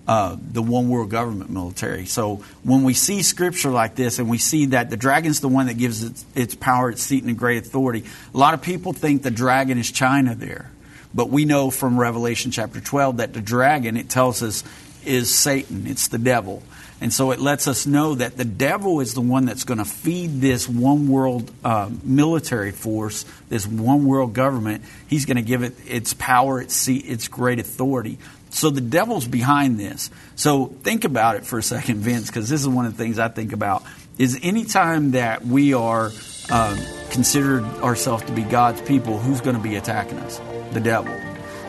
[0.08, 2.06] uh, the one world government military.
[2.06, 5.66] So when we see scripture like this and we see that the dragon's the one
[5.66, 9.22] that gives its, its power, its seat, and great authority, a lot of people think
[9.22, 10.70] the dragon is China there.
[11.16, 14.62] But we know from Revelation chapter 12 that the dragon, it tells us,
[15.06, 16.62] is Satan, it's the devil.
[17.00, 19.86] And so it lets us know that the devil is the one that's going to
[19.86, 24.84] feed this one world uh, military force, this one world government.
[25.06, 28.18] He's going to give it its power, its seat, its great authority.
[28.50, 30.10] So the devil's behind this.
[30.34, 33.18] So think about it for a second, Vince, because this is one of the things
[33.18, 33.82] I think about.
[34.18, 36.10] Is anytime that we are
[36.50, 40.40] uh, considered ourselves to be God's people, who's going to be attacking us?
[40.72, 41.14] The devil.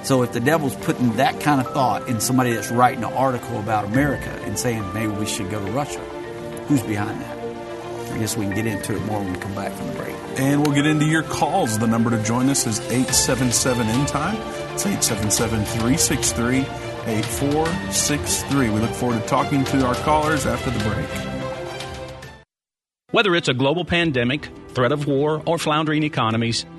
[0.04, 3.60] So if the devil's putting that kind of thought in somebody that's writing an article
[3.60, 6.00] about America and saying maybe we should go to Russia,
[6.68, 7.38] who's behind that?
[8.12, 10.16] I guess we can get into it more when we come back from the break.
[10.38, 11.78] And we'll get into your calls.
[11.78, 14.38] The number to join us is 877 End Time.
[14.74, 16.60] It's 877 363
[17.08, 18.70] 8463.
[18.70, 21.08] We look forward to talking to our callers after the break.
[23.12, 26.66] Whether it's a global pandemic, threat of war, or floundering economies,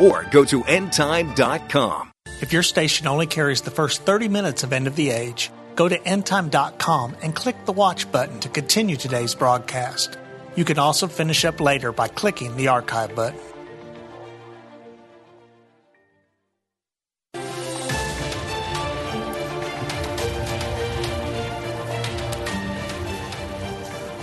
[0.00, 2.12] or go to endtime.com.
[2.40, 5.88] If your station only carries the first 30 minutes of End of the Age, go
[5.88, 10.16] to endtime.com and click the watch button to continue today's broadcast.
[10.56, 13.38] You can also finish up later by clicking the archive button.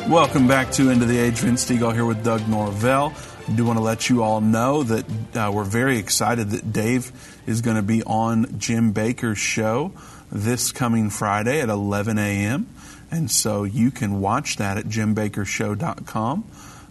[0.10, 1.34] Welcome back to End of the Age.
[1.40, 3.14] Vince Stegall here with Doug Norvell.
[3.48, 7.14] I do want to let you all know that uh, we're very excited that Dave
[7.48, 9.94] is going to be on Jim Bakker's show
[10.30, 12.68] this coming Friday at 11 a.m.
[13.10, 16.44] And so you can watch that at jimbakkershow.com.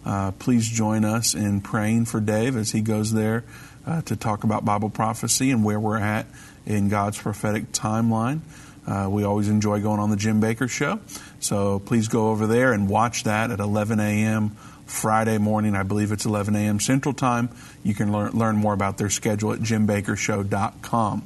[0.03, 3.43] Uh, please join us in praying for Dave as he goes there
[3.85, 6.25] uh, to talk about Bible prophecy and where we're at
[6.65, 8.39] in God's prophetic timeline.
[8.87, 11.01] Uh, we always enjoy going on the Jim Bakker Show.
[11.39, 14.57] So please go over there and watch that at 11 a.m.
[14.87, 15.75] Friday morning.
[15.75, 16.79] I believe it's 11 a.m.
[16.79, 17.49] Central Time.
[17.83, 21.23] You can learn, learn more about their schedule at jimbakkershow.com.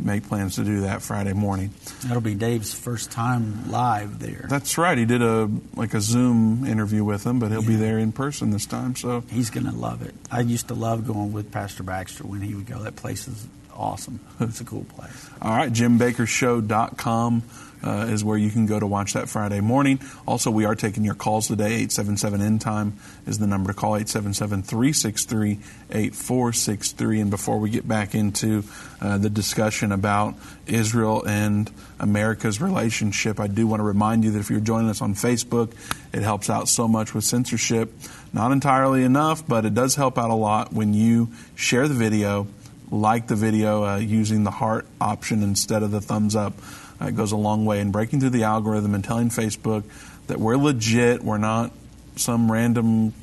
[0.00, 1.72] Make plans to do that Friday morning.
[2.02, 4.46] That'll be Dave's first time live there.
[4.48, 4.96] That's right.
[4.96, 8.50] He did a like a Zoom interview with him, but he'll be there in person
[8.50, 8.94] this time.
[8.94, 10.14] So He's going to love it.
[10.30, 12.84] I used to love going with Pastor Baxter when he would go.
[12.84, 14.20] That place is awesome.
[14.40, 15.30] It's a cool place.
[15.42, 17.42] All right, jimbakkershow.com
[17.82, 20.00] uh, is where you can go to watch that Friday morning.
[20.26, 21.66] Also, we are taking your calls today.
[21.66, 25.58] 877 End Time is the number to call 877 363
[25.90, 27.20] 8463.
[27.20, 28.64] And before we get back into
[29.00, 30.34] uh, the discussion about
[30.66, 35.02] Israel and America's relationship, I do want to remind you that if you're joining us
[35.02, 35.72] on Facebook,
[36.12, 37.92] it helps out so much with censorship.
[38.32, 42.46] Not entirely enough, but it does help out a lot when you share the video
[42.90, 46.54] like the video uh, using the heart option instead of the thumbs up.
[47.00, 49.84] Uh, it goes a long way in breaking through the algorithm and telling Facebook
[50.26, 51.22] that we're legit.
[51.22, 51.72] We're not
[52.16, 53.14] some random.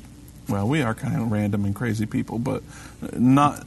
[0.48, 2.62] Well, we are kind of random and crazy people, but
[3.12, 3.66] not.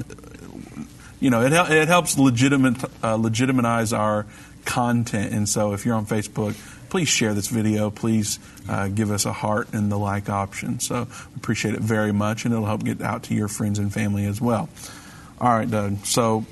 [1.19, 4.25] You know, it it helps legitimate uh, legitimize our
[4.65, 5.33] content.
[5.33, 6.55] And so, if you're on Facebook,
[6.89, 7.89] please share this video.
[7.89, 10.79] Please uh, give us a heart and the like option.
[10.79, 13.93] So, we appreciate it very much, and it'll help get out to your friends and
[13.93, 14.69] family as well.
[15.41, 16.05] All right, Doug.
[16.05, 16.45] So,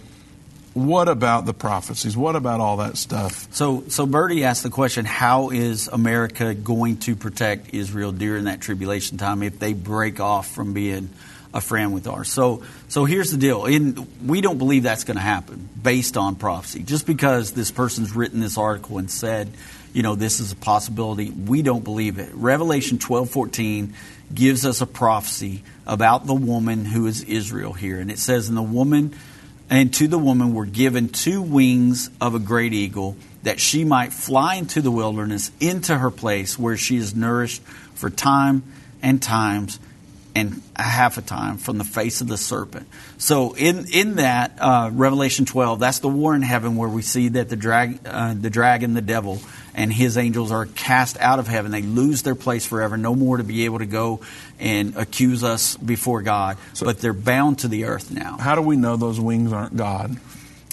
[0.78, 2.16] what about the prophecies?
[2.16, 3.52] What about all that stuff?
[3.52, 8.62] So, so Bertie asked the question: How is America going to protect Israel during that
[8.62, 11.10] tribulation time if they break off from being
[11.54, 12.32] a friend with ours?
[12.32, 16.36] So, so here's the deal: In, we don't believe that's going to happen based on
[16.36, 16.84] prophecy.
[16.84, 19.50] Just because this person's written this article and said,
[19.94, 22.30] you know, this is a possibility, we don't believe it.
[22.34, 23.96] Revelation twelve fourteen
[24.32, 28.00] gives us a prophecy about the woman who is Israel here.
[28.00, 29.16] And it says, And the woman
[29.70, 34.14] and to the woman were given two wings of a great eagle, that she might
[34.14, 37.62] fly into the wilderness, into her place where she is nourished
[37.94, 38.64] for time
[39.02, 39.80] and times
[40.36, 42.88] and a half a time from the face of the serpent.
[43.18, 47.30] So in in that uh, Revelation 12, that's the war in heaven where we see
[47.30, 49.40] that the drag uh, the dragon, the devil,
[49.78, 51.72] and his angels are cast out of heaven.
[51.72, 54.22] They lose their place forever, no more to be able to go
[54.60, 56.58] and accuse us before God.
[56.74, 58.38] So, but they're bound to the earth now.
[58.38, 60.18] How do we know those wings aren't God?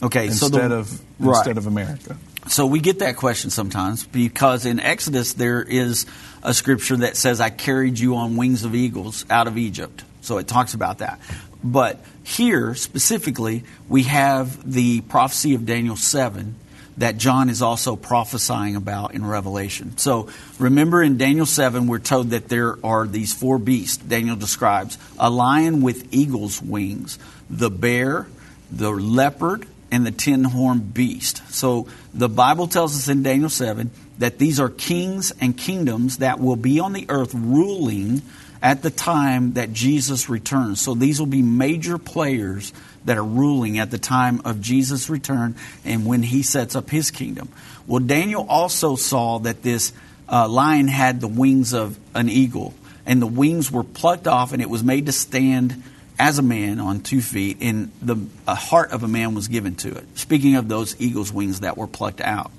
[0.03, 1.37] Okay, instead so the, of right.
[1.37, 2.17] instead of America.
[2.49, 6.07] So we get that question sometimes because in Exodus there is
[6.43, 10.03] a scripture that says, I carried you on wings of eagles out of Egypt.
[10.23, 11.21] So it talks about that.
[11.63, 16.55] But here, specifically, we have the prophecy of Daniel 7
[16.99, 19.99] that John is also prophesying about in Revelation.
[19.99, 20.29] So
[20.59, 25.31] remember in Daniel 7, we're told that there are these four beasts Daniel describes a
[25.31, 27.19] lion with eagle's wings,
[27.51, 28.29] the bear,
[28.71, 31.43] the leopard, and the ten horned beast.
[31.53, 36.41] So the Bible tells us in Daniel 7 that these are kings and kingdoms that
[36.41, 38.23] will be on the earth ruling
[38.61, 40.81] at the time that Jesus returns.
[40.81, 42.73] So these will be major players
[43.05, 47.11] that are ruling at the time of Jesus' return and when he sets up his
[47.11, 47.49] kingdom.
[47.87, 49.93] Well, Daniel also saw that this
[50.29, 54.63] uh, lion had the wings of an eagle, and the wings were plucked off, and
[54.63, 55.83] it was made to stand
[56.19, 59.95] as a man on two feet, and the heart of a man was given to
[59.95, 60.19] it.
[60.19, 62.51] Speaking of those eagle's wings that were plucked out,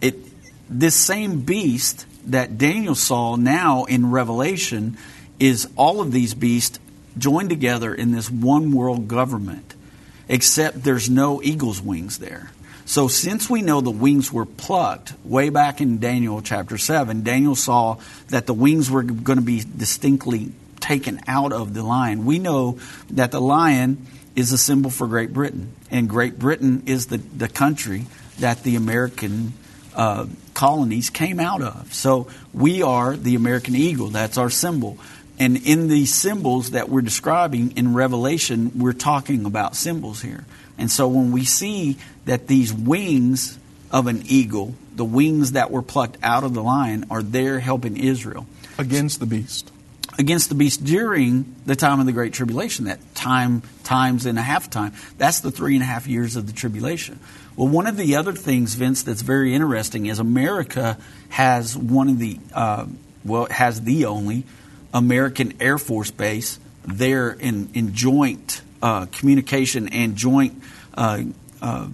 [0.00, 0.16] it
[0.70, 4.96] this same beast that Daniel saw now in Revelation
[5.38, 6.78] is all of these beasts
[7.18, 9.74] joined together in this one world government,
[10.28, 12.50] except there's no eagle's wings there.
[12.84, 17.54] So, since we know the wings were plucked way back in Daniel chapter 7, Daniel
[17.54, 22.24] saw that the wings were going to be distinctly taken out of the lion.
[22.24, 22.78] We know
[23.10, 27.48] that the lion is a symbol for Great Britain, and Great Britain is the, the
[27.48, 28.06] country
[28.38, 29.52] that the American
[29.94, 31.92] uh, colonies came out of.
[31.92, 34.96] So we are the American eagle, that's our symbol.
[35.38, 40.44] And in these symbols that we're describing in Revelation, we're talking about symbols here.
[40.76, 43.58] And so when we see that these wings
[43.90, 47.96] of an eagle, the wings that were plucked out of the lion, are there helping
[47.96, 48.46] Israel.
[48.78, 49.70] Against the beast
[50.18, 54.42] against the beast during the time of the Great Tribulation, that time, times and a
[54.42, 54.92] half time.
[55.16, 57.20] That's the three and a half years of the tribulation.
[57.56, 60.98] Well, one of the other things, Vince, that's very interesting is America
[61.28, 62.86] has one of the, uh,
[63.24, 64.44] well, has the only
[64.92, 70.62] American Air Force base there in, in joint uh, communication and joint
[70.94, 71.22] uh,
[71.60, 71.88] uh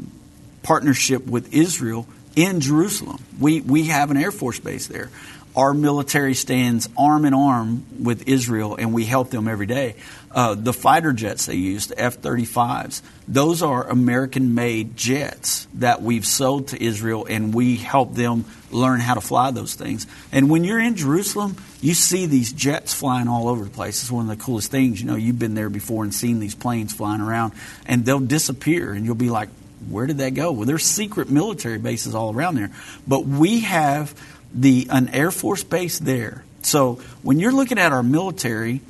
[0.63, 3.23] partnership with Israel in Jerusalem.
[3.39, 5.11] We, we have an Air Force base there.
[5.57, 9.95] our military stands arm in arm with Israel, and we help them every day.
[10.33, 16.03] Uh, the fighter jets they use, the F 35s, those are American made jets that
[16.03, 18.45] we've sold to Israel, and we help them
[18.75, 20.07] learn how to fly those things.
[20.33, 24.03] And when you're in Jerusalem, you see these jets flying all over the place.
[24.03, 25.01] It's one of the coolest things.
[25.01, 27.53] You know, you've been there before and seen these planes flying around,
[27.87, 29.49] and they'll disappear, and you'll be like,
[29.89, 30.53] where did that go?
[30.53, 32.71] Well, there's secret military bases all around there.
[33.07, 34.15] But we have
[34.53, 36.45] the an Air Force base there.
[36.63, 38.81] So when you're looking at our military,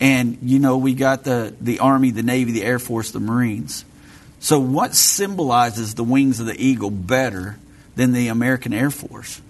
[0.00, 3.84] and you know we got the the Army, the Navy, the Air Force, the Marines.
[4.40, 7.58] So what symbolizes the wings of the eagle better
[7.96, 9.40] than the American Air Force?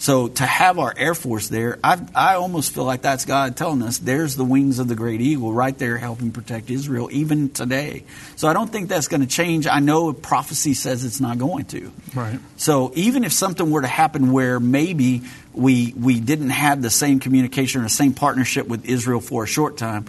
[0.00, 3.82] So to have our Air Force there, I, I almost feel like that's God telling
[3.82, 8.04] us there's the wings of the great eagle right there helping protect Israel even today.
[8.36, 9.66] So I don't think that's going to change.
[9.66, 11.92] I know prophecy says it's not going to.
[12.14, 12.38] Right.
[12.56, 15.22] So even if something were to happen where maybe
[15.52, 19.48] we we didn't have the same communication or the same partnership with Israel for a
[19.48, 20.06] short time,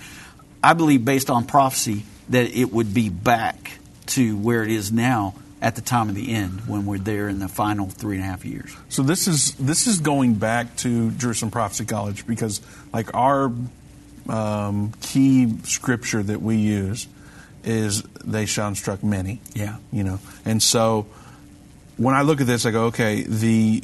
[0.63, 3.71] I believe based on prophecy that it would be back
[4.07, 7.39] to where it is now at the time of the end when we're there in
[7.39, 8.75] the final three and a half years.
[8.87, 12.61] So this is this is going back to Jerusalem Prophecy College because
[12.93, 13.51] like our
[14.29, 17.07] um, key scripture that we use
[17.63, 19.41] is they shall instruct many.
[19.53, 19.77] Yeah.
[19.91, 21.07] You know, and so
[21.97, 23.83] when I look at this, I go, okay, the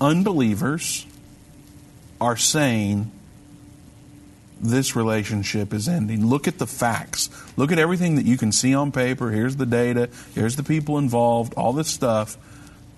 [0.00, 1.04] unbelievers
[2.20, 3.10] are saying
[4.60, 6.26] this relationship is ending.
[6.26, 7.28] Look at the facts.
[7.58, 9.30] Look at everything that you can see on paper.
[9.30, 10.08] Here's the data.
[10.32, 11.54] Here's the people involved.
[11.54, 12.38] All this stuff.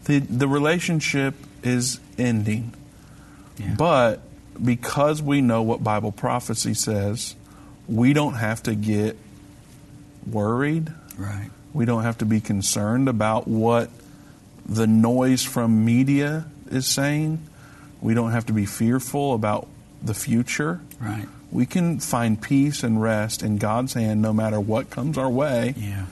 [0.05, 2.75] The the relationship is ending.
[3.57, 3.75] Yeah.
[3.79, 4.21] But
[4.63, 7.37] because we know what Bible prophecy says,
[7.89, 9.17] we don't have to get
[10.31, 10.93] worried.
[11.17, 11.49] Right.
[11.73, 13.89] We don't have to be concerned about what
[14.67, 17.41] the noise from media is saying.
[18.03, 19.69] We don't have to be fearful about
[20.03, 20.83] the future.
[21.01, 21.27] Right.
[21.53, 25.75] We can find peace and rest in God's hand no matter what comes our way.
[25.77, 26.07] Yeah.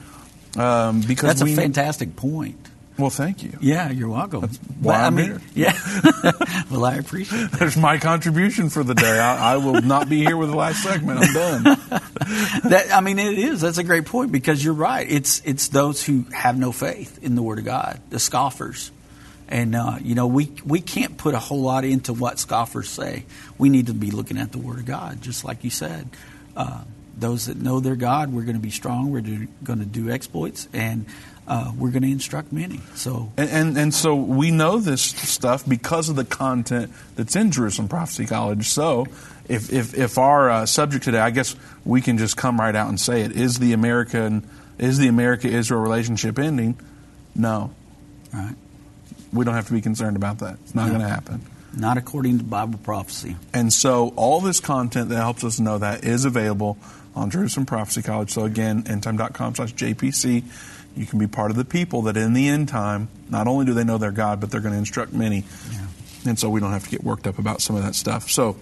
[0.57, 2.69] Um, because That's we, a fantastic point.
[2.99, 3.57] Well, thank you.
[3.61, 4.41] Yeah, you're welcome.
[4.43, 4.49] why
[4.83, 5.41] Well, I I'm mean, here.
[5.55, 5.79] Yeah.
[6.71, 7.61] well, I appreciate that.
[7.61, 9.21] There's my contribution for the day.
[9.21, 11.21] I, I will not be here with the last segment.
[11.21, 11.63] I'm done.
[12.65, 13.61] that I mean, it is.
[13.61, 15.09] That's a great point because you're right.
[15.09, 18.91] It's it's those who have no faith in the Word of God, the scoffers,
[19.49, 23.25] and uh, you know we we can't put a whole lot into what scoffers say.
[23.57, 26.09] We need to be looking at the Word of God, just like you said.
[26.57, 26.83] Uh,
[27.17, 29.11] those that know their God, we're going to be strong.
[29.11, 31.07] We're going to do exploits, and
[31.49, 32.81] uh, we're going to instruct many.
[32.95, 37.51] So And, and and so we know this stuff because of the content that's in
[37.51, 38.69] Jerusalem Prophecy College.
[38.69, 39.07] So
[39.49, 42.89] if if, if our uh, subject today, I guess we can just come right out
[42.89, 46.79] and say it is the American is the America Israel relationship ending?
[47.35, 47.73] No,
[48.33, 48.55] right,
[49.33, 50.59] we don't have to be concerned about that.
[50.65, 50.95] It's not No.
[50.95, 51.43] going to happen.
[51.77, 53.37] not according to Bible prophecy.
[53.53, 56.79] And so all this content that helps us know that is available
[57.15, 58.31] on Jerusalem Prophecy College.
[58.31, 60.45] So again, endtime.com slash JPC.
[60.97, 63.75] You can be part of the people that in the end time, not only do
[63.75, 65.45] they know their God, but they're going to instruct many.
[66.25, 68.31] And so we don't have to get worked up about some of that stuff.
[68.31, 68.57] So,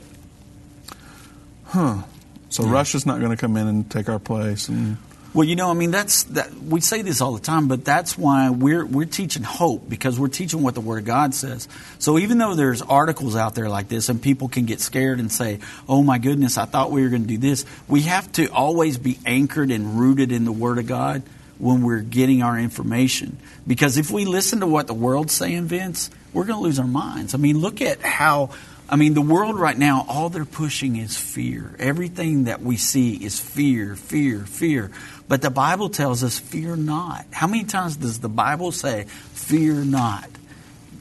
[1.64, 2.02] huh.
[2.48, 4.68] So Russia's not going to come in and take our place.
[4.68, 5.15] And mm-hmm.
[5.36, 6.50] Well, you know, I mean, that's that.
[6.54, 10.28] We say this all the time, but that's why we're we're teaching hope because we're
[10.28, 11.68] teaching what the Word of God says.
[11.98, 15.30] So even though there's articles out there like this, and people can get scared and
[15.30, 18.46] say, "Oh my goodness, I thought we were going to do this," we have to
[18.46, 21.22] always be anchored and rooted in the Word of God
[21.58, 23.36] when we're getting our information.
[23.66, 26.86] Because if we listen to what the world's saying, Vince, we're going to lose our
[26.86, 27.34] minds.
[27.34, 28.52] I mean, look at how.
[28.88, 31.74] I mean, the world right now, all they're pushing is fear.
[31.80, 34.92] Everything that we see is fear, fear, fear.
[35.28, 37.26] But the Bible tells us, fear not.
[37.32, 40.28] How many times does the Bible say, fear not?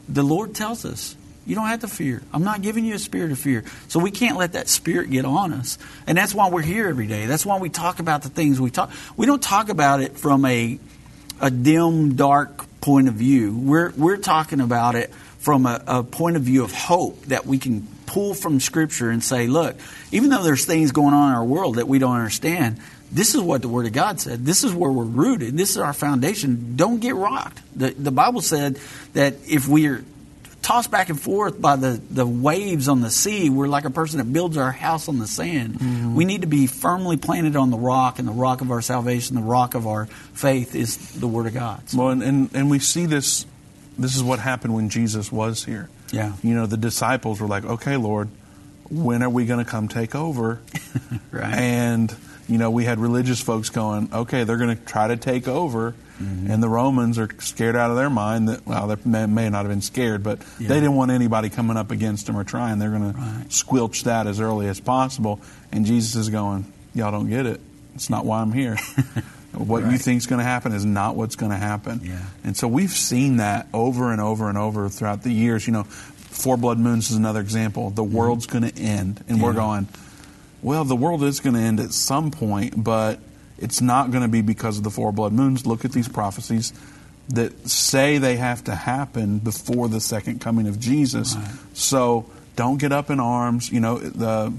[0.10, 1.16] The Lord tells us,
[1.46, 2.24] you don't have to fear.
[2.34, 3.64] I'm not giving you a spirit of fear.
[3.88, 5.78] So we can't let that spirit get on us.
[6.08, 7.28] And that's why we're here every day.
[7.28, 8.90] That's why we talk about the things we talk.
[9.16, 10.80] We don't talk about it from a,
[11.40, 13.56] a dim, dark point of view.
[13.56, 17.60] We're, we're talking about it from a, a point of view of hope that we
[17.60, 19.76] can pull from Scripture and say, look,
[20.12, 22.80] even though there's things going on in our world that we don't understand,
[23.12, 24.46] this is what the Word of God said.
[24.46, 25.56] This is where we're rooted.
[25.58, 26.76] This is our foundation.
[26.76, 27.62] Don't get rocked.
[27.76, 28.80] The, the Bible said
[29.14, 30.04] that if we are
[30.62, 34.18] tossed back and forth by the, the waves on the sea, we're like a person
[34.18, 35.76] that builds our house on the sand.
[35.76, 36.16] Mm-hmm.
[36.16, 39.36] We need to be firmly planted on the rock, and the rock of our salvation,
[39.36, 41.88] the rock of our faith is the Word of God.
[41.90, 43.46] So, Well, and, and, and we see this.
[43.98, 45.88] This is what happened when Jesus was here.
[46.12, 46.34] Yeah.
[46.44, 48.30] You know, the disciples were like, okay, Lord,
[48.90, 50.60] when are we going to come take over?
[51.32, 51.54] right.
[51.54, 52.16] And,
[52.48, 55.96] you know, we had religious folks going, okay, they're going to try to take over.
[56.22, 56.50] Mm-hmm.
[56.50, 59.60] And the Romans are scared out of their mind that, well, they may, may not
[59.60, 60.70] have been scared, but yeah.
[60.70, 62.80] they didn't want anybody coming up against them or trying.
[62.80, 63.44] They're going right.
[63.50, 65.42] to squelch that as early as possible.
[65.72, 67.60] And Jesus is going, y'all don't get it.
[67.96, 68.78] It's not why I'm here.
[69.54, 69.92] what right.
[69.92, 72.02] you think is going to happen is not what's going to happen.
[72.04, 72.20] Yeah.
[72.44, 75.66] And so we've seen that over and over and over throughout the years.
[75.68, 77.90] You know, four blood moons is another example.
[77.90, 78.16] The mm-hmm.
[78.16, 79.44] world's going to end, and yeah.
[79.44, 79.88] we're going,
[80.66, 83.20] well, the world is going to end at some point, but
[83.60, 85.68] it's not going to be because of the four blood moons.
[85.68, 86.74] Look at these prophecies
[87.30, 91.36] that say they have to happen before the second coming of Jesus.
[91.36, 91.52] Right.
[91.76, 93.72] So don't get up in arms.
[93.72, 94.52] You know, the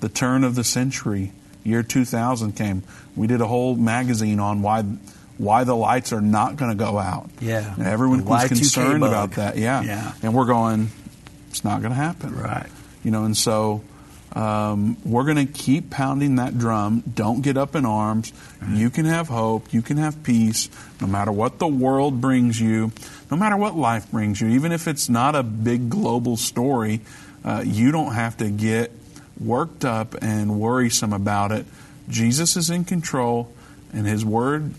[0.00, 1.32] the turn of the century,
[1.64, 2.82] year 2000 came.
[3.16, 4.82] We did a whole magazine on why
[5.38, 7.30] why the lights are not going to go out.
[7.40, 7.74] Yeah.
[7.74, 9.56] And everyone was concerned about that.
[9.56, 9.82] Yeah.
[9.82, 10.12] Yeah.
[10.22, 10.90] And we're going,
[11.48, 12.34] it's not going to happen.
[12.36, 12.68] Right.
[13.02, 13.82] You know, and so
[14.32, 17.02] um, we're going to keep pounding that drum.
[17.14, 18.32] Don't get up in arms.
[18.68, 19.72] You can have hope.
[19.72, 20.68] You can have peace
[21.00, 22.90] no matter what the world brings you,
[23.30, 24.48] no matter what life brings you.
[24.48, 27.00] Even if it's not a big global story,
[27.44, 28.90] uh, you don't have to get
[29.38, 31.66] worked up and worrisome about it.
[32.08, 33.52] Jesus is in control,
[33.92, 34.74] and His Word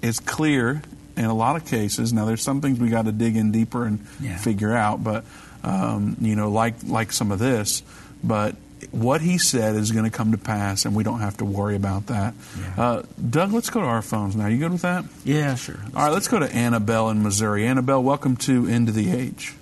[0.00, 0.82] is clear
[1.16, 2.12] in a lot of cases.
[2.12, 4.36] Now, there's some things we got to dig in deeper and yeah.
[4.36, 5.24] figure out, but
[5.64, 7.82] um, you know, like like some of this.
[8.22, 8.56] But
[8.90, 11.76] what he said is going to come to pass, and we don't have to worry
[11.76, 12.34] about that.
[12.58, 12.82] Yeah.
[12.82, 14.46] Uh, Doug, let's go to our phones now.
[14.46, 15.04] You good with that?
[15.24, 15.76] Yeah, sure.
[15.82, 17.66] Let's All right, let's go to Annabelle in Missouri.
[17.66, 19.54] Annabelle, welcome to End of the Age.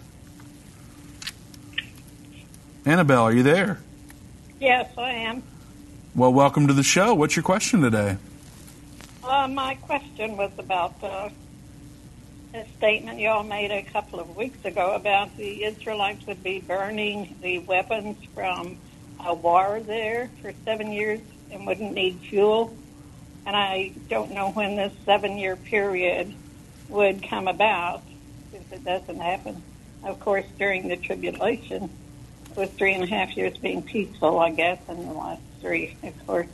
[2.85, 3.79] Annabelle, are you there?
[4.59, 5.43] Yes, I am.
[6.15, 7.15] Well, welcome to the show.
[7.15, 8.17] What's your question today?
[9.23, 11.29] Uh, my question was about uh,
[12.55, 17.37] a statement y'all made a couple of weeks ago about the Israelites would be burning
[17.43, 18.77] the weapons from
[19.27, 22.77] a war there for seven years and wouldn't need fuel.
[23.47, 26.33] And I don't know when this seven year period
[26.89, 28.03] would come about
[28.53, 29.63] if it doesn't happen.
[30.05, 31.91] Of course, during the tribulation,
[32.57, 36.27] with three and a half years being peaceful, I guess, and the last three, of
[36.27, 36.49] course,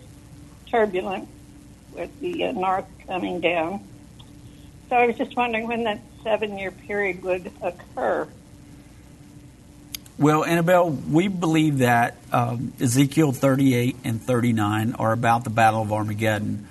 [0.67, 1.29] turbulent
[1.93, 3.87] with the uh, north coming down.
[4.89, 8.29] So I was just wondering when that seven year period would occur.
[10.19, 15.93] Well, Annabelle, we believe that um, Ezekiel 38 and 39 are about the Battle of
[15.93, 16.67] Armageddon.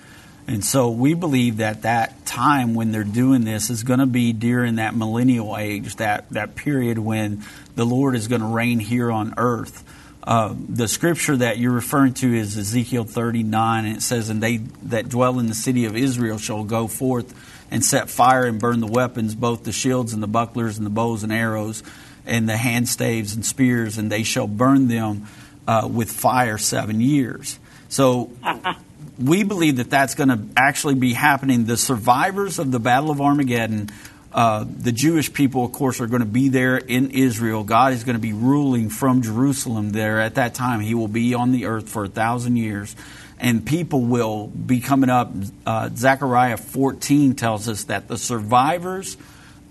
[0.48, 4.34] And so we believe that that time when they're doing this is going to be
[4.34, 7.44] during that millennial age, that, that period when
[7.76, 9.84] the Lord is going to reign here on earth.
[10.24, 14.58] Uh, the scripture that you're referring to is Ezekiel 39, and it says, And they
[14.86, 17.32] that dwell in the city of Israel shall go forth
[17.70, 20.92] and set fire and burn the weapons, both the shields and the bucklers and the
[20.92, 21.84] bows and arrows
[22.26, 25.28] and the hand staves and spears, and they shall burn them
[25.68, 27.60] uh, with fire seven years.
[27.90, 28.32] So
[29.20, 31.66] we believe that that's going to actually be happening.
[31.66, 33.90] The survivors of the Battle of Armageddon,
[34.34, 37.64] uh, the Jewish people, of course, are going to be there in Israel.
[37.64, 40.82] God is going to be ruling from Jerusalem there at that time.
[40.82, 42.96] He will be on the earth for a thousand years.
[43.38, 45.32] And people will be coming up.
[45.66, 49.18] Uh, Zechariah 14 tells us that the survivors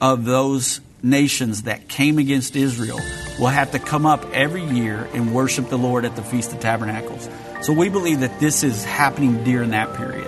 [0.01, 2.99] of those nations that came against Israel
[3.39, 6.61] will have to come up every year and worship the Lord at the Feast of
[6.61, 7.29] Tabernacles.
[7.63, 10.27] So we believe that this is happening during that period.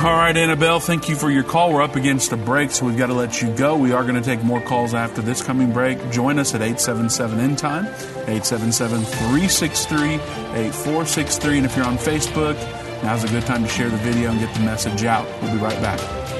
[0.00, 1.74] All right, Annabelle, thank you for your call.
[1.74, 3.76] We're up against a break, so we've got to let you go.
[3.76, 6.10] We are going to take more calls after this coming break.
[6.10, 11.56] Join us at 877 End Time, 877 363 8463.
[11.58, 12.54] And if you're on Facebook,
[13.02, 15.26] now's a good time to share the video and get the message out.
[15.42, 16.39] We'll be right back.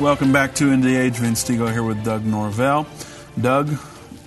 [0.00, 1.14] Welcome back to End the Age.
[1.16, 2.86] Vince Stegall here with Doug Norvell.
[3.38, 3.68] Doug,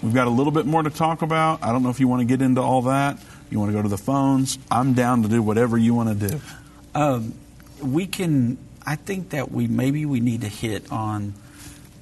[0.03, 1.63] We've got a little bit more to talk about.
[1.63, 3.17] I don't know if you want to get into all that.
[3.49, 4.59] You want to go to the phones.
[4.69, 6.41] I'm down to do whatever you want to do.
[6.93, 7.33] Um,
[7.81, 8.57] we can.
[8.85, 11.35] I think that we maybe we need to hit on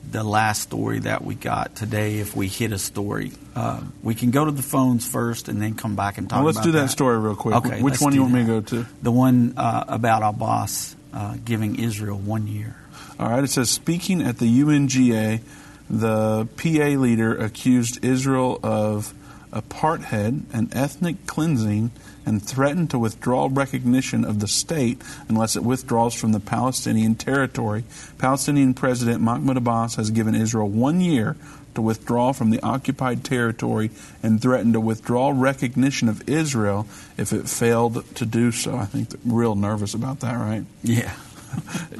[0.10, 2.18] the last story that we got today.
[2.18, 5.76] If we hit a story, uh, we can go to the phones first and then
[5.76, 6.38] come back and talk.
[6.38, 7.56] Well, let's do that, story real quick.
[7.58, 8.86] Okay, Which one do you want me to go to?
[9.04, 12.76] The one uh, about Abbas uh, giving Israel one year.
[13.22, 15.42] All right, it says speaking at the UNGA,
[15.88, 19.14] the PA leader accused Israel of
[19.54, 21.92] apartheid and ethnic cleansing
[22.26, 27.84] and threatened to withdraw recognition of the state unless it withdraws from the Palestinian territory.
[28.18, 31.36] Palestinian President Mahmoud Abbas has given Israel one year
[31.76, 33.92] to withdraw from the occupied territory
[34.24, 38.76] and threatened to withdraw recognition of Israel if it failed to do so.
[38.78, 40.66] I think they're real nervous about that, right?
[40.82, 41.14] Yeah.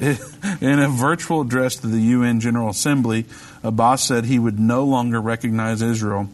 [0.60, 3.26] In a virtual address to the UN General Assembly,
[3.62, 6.28] Abbas said he would no longer recognize Israel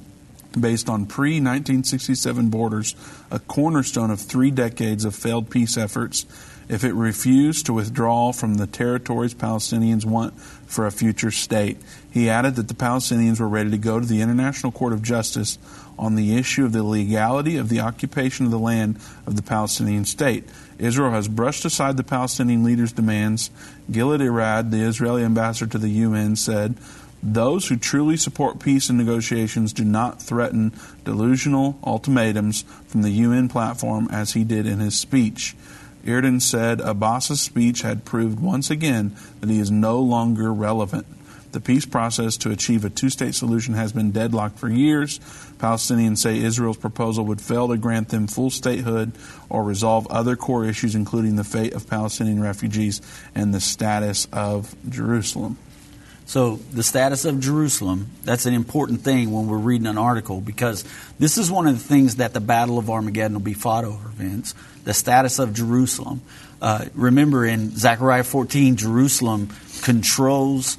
[0.58, 2.94] based on pre 1967 borders,
[3.30, 6.26] a cornerstone of three decades of failed peace efforts,
[6.68, 11.78] if it refused to withdraw from the territories Palestinians want for a future state.
[12.10, 15.58] He added that the Palestinians were ready to go to the International Court of Justice
[15.98, 18.96] on the issue of the legality of the occupation of the land
[19.26, 20.44] of the Palestinian state.
[20.78, 23.50] Israel has brushed aside the Palestinian leaders' demands.
[23.90, 26.76] Gilad Erdan, the Israeli ambassador to the UN, said,
[27.22, 30.72] those who truly support peace and negotiations do not threaten
[31.04, 35.56] delusional ultimatums from the UN platform as he did in his speech.
[36.04, 41.06] Erdan said Abbas's speech had proved once again that he is no longer relevant.
[41.52, 45.18] The peace process to achieve a two state solution has been deadlocked for years.
[45.58, 49.12] Palestinians say Israel's proposal would fail to grant them full statehood
[49.48, 53.00] or resolve other core issues, including the fate of Palestinian refugees
[53.34, 55.56] and the status of Jerusalem.
[56.28, 60.84] So, the status of Jerusalem, that's an important thing when we're reading an article because
[61.18, 64.08] this is one of the things that the Battle of Armageddon will be fought over,
[64.10, 64.54] Vince.
[64.84, 66.20] The status of Jerusalem.
[66.60, 69.48] Uh, remember in Zechariah 14, Jerusalem
[69.80, 70.76] controls,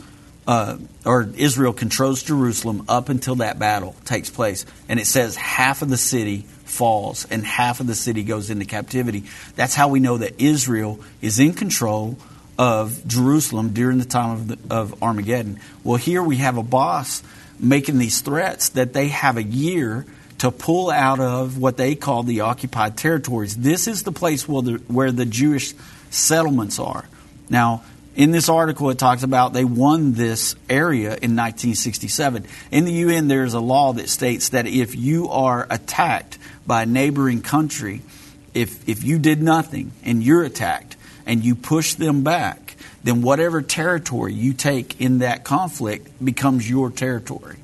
[0.50, 4.66] uh, or Israel controls Jerusalem up until that battle takes place.
[4.90, 8.66] And it says half of the city falls and half of the city goes into
[8.66, 9.26] captivity.
[9.56, 12.18] That's how we know that Israel is in control
[12.58, 15.60] of Jerusalem during the time of, the, of Armageddon.
[15.84, 17.22] Well, here we have Abbas
[17.60, 20.08] making these threats that they have a year
[20.40, 23.56] to pull out of what they call the occupied territories.
[23.56, 25.76] This is the place where the, where the Jewish
[26.10, 27.06] settlements are.
[27.52, 27.84] Now,
[28.20, 32.46] in this article, it talks about they won this area in 1967.
[32.70, 36.86] In the UN, there's a law that states that if you are attacked by a
[36.86, 38.02] neighboring country,
[38.54, 43.62] if, if you did nothing and you're attacked, and you push them back, then whatever
[43.62, 47.56] territory you take in that conflict becomes your territory.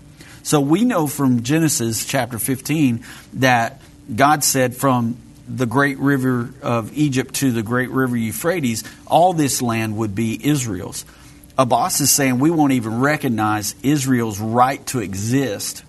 [0.43, 3.03] So we know from Genesis chapter 15
[3.33, 3.81] that
[4.15, 5.17] God said from
[5.47, 10.39] the great river of Egypt to the great river Euphrates, all this land would be
[10.47, 11.05] Israel's.
[11.57, 15.83] Abbas is saying we won't even recognize Israel's right to exist.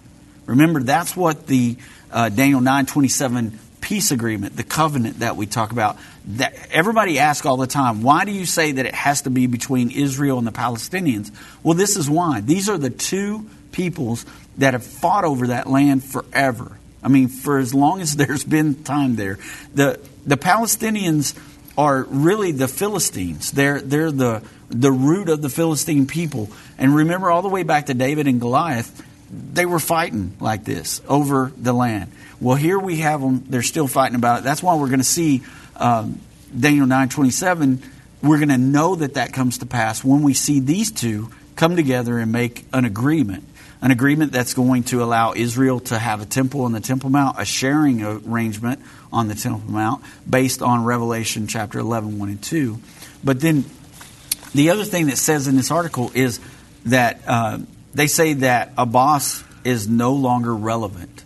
[0.46, 1.76] Remember, that's what the
[2.12, 5.96] uh, Daniel 927 peace agreement, the covenant that we talk about,
[6.26, 9.46] that everybody asks all the time, why do you say that it has to be
[9.46, 11.30] between Israel and the Palestinians?
[11.62, 12.40] Well, this is why.
[12.40, 14.26] These are the two peoples
[14.58, 16.78] that have fought over that land forever.
[17.06, 19.38] I mean, for as long as there's been time there.
[19.72, 21.38] The the Palestinians
[21.78, 23.52] are really the Philistines.
[23.52, 26.50] They're they're the the root of the Philistine people.
[26.76, 31.00] And remember all the way back to David and Goliath, they were fighting like this
[31.08, 32.10] over the land.
[32.40, 33.44] Well, here we have them.
[33.48, 34.44] They're still fighting about it.
[34.44, 35.42] That's why we're going to see
[35.76, 36.20] um,
[36.58, 37.82] Daniel nine twenty seven.
[38.20, 41.76] We're going to know that that comes to pass when we see these two come
[41.76, 43.44] together and make an agreement.
[43.82, 47.36] An agreement that's going to allow Israel to have a temple on the Temple Mount,
[47.38, 48.80] a sharing arrangement
[49.12, 52.78] on the Temple Mount based on Revelation chapter 11, 1 and 2.
[53.22, 53.64] But then
[54.54, 56.40] the other thing that says in this article is
[56.86, 57.58] that uh,
[57.94, 61.24] they say that Abbas is no longer relevant.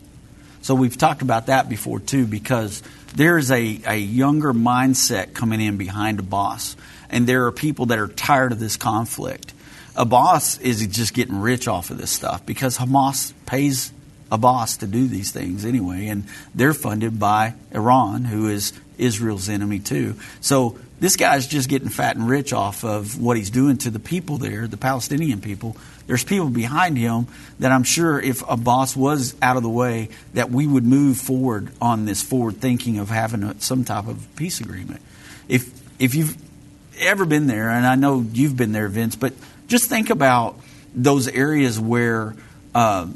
[0.62, 2.82] So we've talked about that before too, because
[3.14, 6.76] there is a, a younger mindset coming in behind Abbas,
[7.08, 9.52] and there are people that are tired of this conflict.
[10.00, 13.92] Abbas is just getting rich off of this stuff because Hamas pays
[14.32, 16.24] Abbas to do these things anyway, and
[16.54, 20.14] they're funded by Iran, who is Israel's enemy too.
[20.40, 23.98] So this guy's just getting fat and rich off of what he's doing to the
[23.98, 25.76] people there, the Palestinian people.
[26.06, 27.26] There's people behind him
[27.58, 31.72] that I'm sure if Abbas was out of the way, that we would move forward
[31.78, 35.02] on this forward thinking of having a, some type of peace agreement.
[35.46, 36.38] If if you've
[36.98, 39.34] ever been there, and I know you've been there, Vince, but
[39.70, 40.58] just think about
[40.94, 42.34] those areas where
[42.74, 43.06] uh,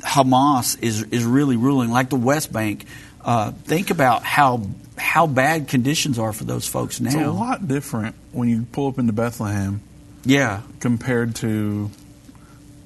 [0.00, 2.86] Hamas is is really ruling, like the West Bank.
[3.22, 4.62] Uh, think about how
[4.96, 7.10] how bad conditions are for those folks now.
[7.10, 9.82] It's a lot different when you pull up into Bethlehem.
[10.24, 11.90] Yeah, compared to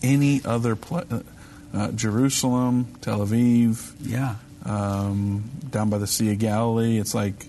[0.03, 1.07] any other place.
[1.12, 1.22] Uh,
[1.72, 6.99] uh, Jerusalem, Tel Aviv, yeah, um, down by the Sea of Galilee.
[6.99, 7.47] It's like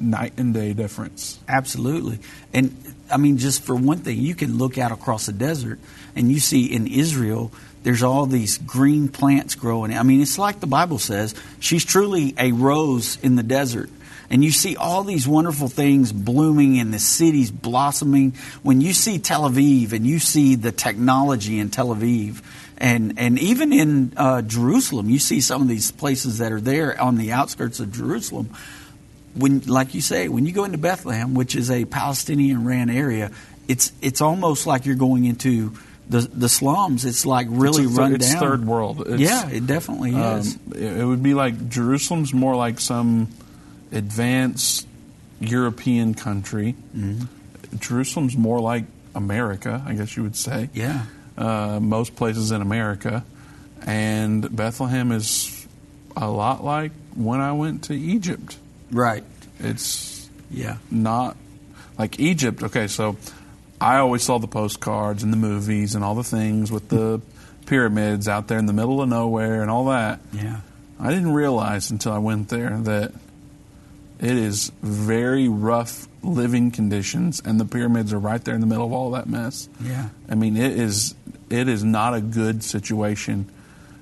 [0.00, 1.38] night and day difference.
[1.48, 2.18] Absolutely.
[2.52, 2.76] And
[3.10, 5.78] I mean, just for one thing, you can look out across the desert
[6.14, 9.96] and you see in Israel, there's all these green plants growing.
[9.96, 13.90] I mean, it's like the Bible says, she's truly a rose in the desert.
[14.30, 18.34] And you see all these wonderful things blooming and the cities blossoming.
[18.62, 22.42] When you see Tel Aviv and you see the technology in Tel Aviv,
[22.76, 27.00] and and even in uh, Jerusalem, you see some of these places that are there
[27.00, 28.50] on the outskirts of Jerusalem
[29.38, 33.30] when, like you say, when you go into Bethlehem, which is a Palestinian ran area,
[33.68, 35.72] it's it's almost like you're going into
[36.08, 37.04] the the slums.
[37.04, 38.40] It's like really it's a, run it's down.
[38.40, 39.04] third world.
[39.06, 40.58] It's, yeah, it definitely um, is.
[40.74, 43.28] It would be like Jerusalem's more like some
[43.92, 44.86] advanced
[45.40, 46.74] European country.
[46.96, 47.76] Mm-hmm.
[47.78, 48.84] Jerusalem's more like
[49.14, 50.70] America, I guess you would say.
[50.72, 51.04] Yeah.
[51.36, 53.24] Uh, most places in America,
[53.86, 55.66] and Bethlehem is
[56.16, 58.56] a lot like when I went to Egypt.
[58.90, 59.24] Right.
[59.58, 61.36] It's yeah not
[61.98, 62.62] like Egypt.
[62.62, 63.16] Okay, so
[63.80, 67.20] I always saw the postcards and the movies and all the things with the
[67.66, 70.20] pyramids out there in the middle of nowhere and all that.
[70.32, 70.60] Yeah.
[70.98, 73.12] I didn't realize until I went there that
[74.18, 78.86] it is very rough living conditions and the pyramids are right there in the middle
[78.86, 79.68] of all that mess.
[79.80, 80.08] Yeah.
[80.28, 81.14] I mean, it is
[81.50, 83.48] it is not a good situation.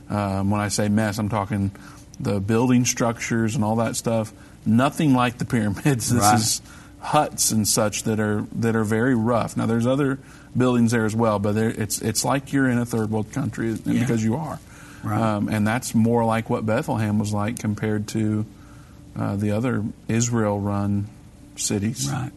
[0.09, 1.71] Um, when I say mess, I'm talking
[2.19, 4.33] the building structures and all that stuff
[4.67, 6.11] nothing like the pyramids.
[6.17, 6.35] This right.
[6.35, 6.63] is
[7.01, 9.57] huts and such that are that are very rough.
[9.57, 10.19] Now there's other
[10.57, 14.01] buildings there as well, but it's it's like you're in a third world country yeah.
[14.01, 14.59] because you are,
[15.05, 15.21] right.
[15.21, 18.45] um, and that's more like what Bethlehem was like compared to
[19.17, 21.09] uh, the other Israel-run
[21.57, 22.11] cities.
[22.11, 22.33] Right,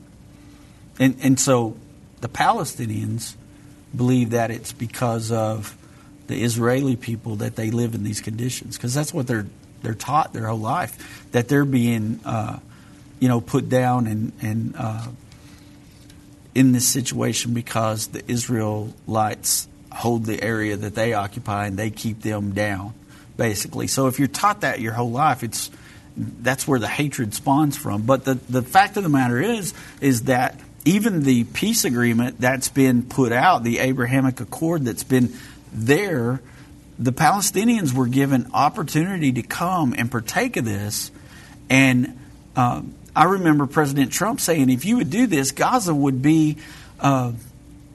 [1.00, 1.76] and and so
[2.22, 3.36] the Palestinians
[3.96, 5.76] believe that it's because of
[6.28, 9.48] the Israeli people that they live in these conditions because that's what they're
[9.82, 12.60] they're taught their whole life that they're being, uh,
[13.20, 15.08] you know, put down and and uh,
[16.56, 22.22] in this situation because the Israelites hold the area that they occupy and they keep
[22.22, 22.94] them down,
[23.38, 23.88] basically.
[23.88, 25.72] So if you're taught that your whole life, it's
[26.18, 28.04] that's where the hatred spawns from.
[28.04, 32.70] But the the fact of the matter is is that even the peace agreement that's
[32.70, 35.34] been put out, the Abrahamic Accord that's been
[35.72, 36.42] there
[37.00, 41.12] the Palestinians were given opportunity to come and partake of this.
[41.70, 42.20] And
[42.58, 42.82] uh,
[43.16, 46.58] I remember President Trump saying, if you would do this, Gaza would be,
[47.00, 47.32] uh,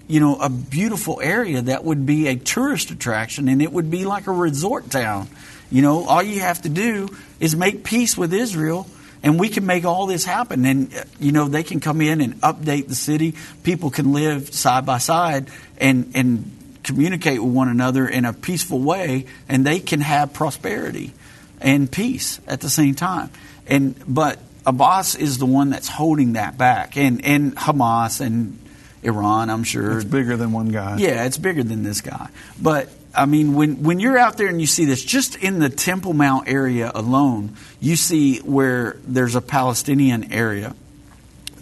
[0.08, 4.06] you know, a beautiful area that would be a tourist attraction and it would be
[4.06, 5.28] like a resort town.
[5.70, 8.86] You know, all you have to do is make peace with Israel
[9.22, 10.64] and we can make all this happen.
[10.64, 13.34] And, uh, you know, they can come in and update the city.
[13.64, 15.48] People can live side by side
[15.78, 16.50] and, and
[16.84, 21.12] communicate with one another in a peaceful way, and they can have prosperity
[21.60, 23.30] and peace at the same time.
[23.66, 28.58] And but Abbas is the one that's holding that back, and and Hamas and
[29.02, 30.96] Iran, I'm sure it's bigger than one guy.
[30.96, 32.28] Yeah, it's bigger than this guy.
[32.60, 35.68] But I mean, when when you're out there and you see this, just in the
[35.68, 40.74] Temple Mount area alone, you see where there's a Palestinian area.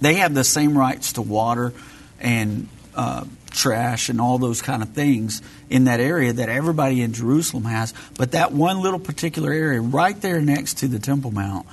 [0.00, 1.72] They have the same rights to water
[2.20, 7.12] and uh, trash and all those kind of things in that area that everybody in
[7.12, 7.94] Jerusalem has.
[8.16, 11.66] But that one little particular area right there next to the Temple Mount,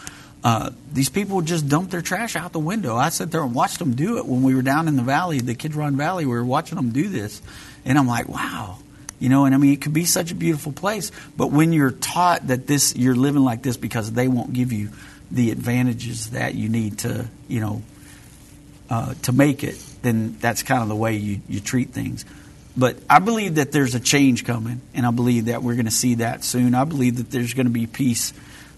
[0.44, 2.96] uh, these people would just dump their trash out the window.
[2.96, 5.40] I sat there and watched them do it when we were down in the valley,
[5.40, 6.26] the Kidron Valley.
[6.26, 7.42] We were watching them do this,
[7.86, 8.78] and I'm like, wow.
[9.20, 11.92] You know, and I mean, it could be such a beautiful place, but when you're
[11.92, 14.92] taught that this, you're living like this because they won't give you
[15.30, 17.82] the advantages that you need to, you know,
[18.90, 22.26] uh, to make it, then that's kind of the way you, you treat things.
[22.76, 25.92] But I believe that there's a change coming, and I believe that we're going to
[25.92, 26.76] see that soon.
[26.76, 28.34] I believe that there's going to be peace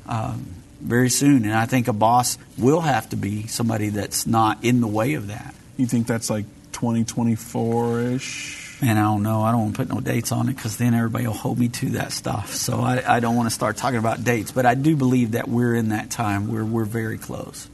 [0.08, 0.46] um,
[0.82, 4.88] very soon, and I think Abbas will have to be somebody that's not in the
[4.88, 5.54] way of that.
[5.78, 8.80] You think that's like 2024 ish?
[8.82, 9.44] And I don't know.
[9.44, 11.70] I don't want to put no dates on it because then everybody will hold me
[11.70, 12.56] to that stuff.
[12.56, 14.52] So I, I don't want to start talking about dates.
[14.52, 17.70] But I do believe that we're in that time where we're very close.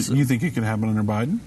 [0.00, 1.38] So, you think it could happen under Biden?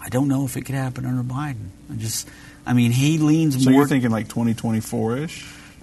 [0.00, 1.68] I don't know if it could happen under Biden.
[1.92, 2.28] I just,
[2.64, 3.80] I mean, he leans so more.
[3.80, 5.46] you're thinking like 2024 ish?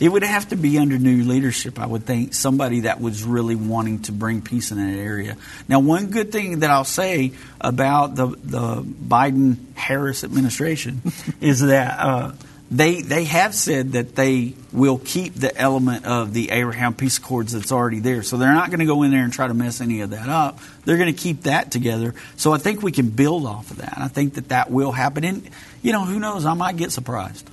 [0.00, 2.34] it would have to be under new leadership, I would think.
[2.34, 5.36] Somebody that was really wanting to bring peace in that area.
[5.68, 11.02] Now, one good thing that I'll say about the the Biden Harris administration
[11.40, 12.32] is that uh,
[12.70, 17.52] they they have said that they will keep the element of the Abraham peace accords
[17.52, 18.22] that's already there.
[18.22, 20.28] So they're not going to go in there and try to mess any of that
[20.28, 20.58] up.
[20.84, 22.14] They're going to keep that together.
[22.36, 23.94] So I think we can build off of that.
[23.96, 25.22] I think that that will happen.
[25.24, 25.48] And
[25.82, 26.44] you know, who knows?
[26.44, 27.48] I might get surprised.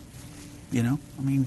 [0.72, 1.46] You know, I mean,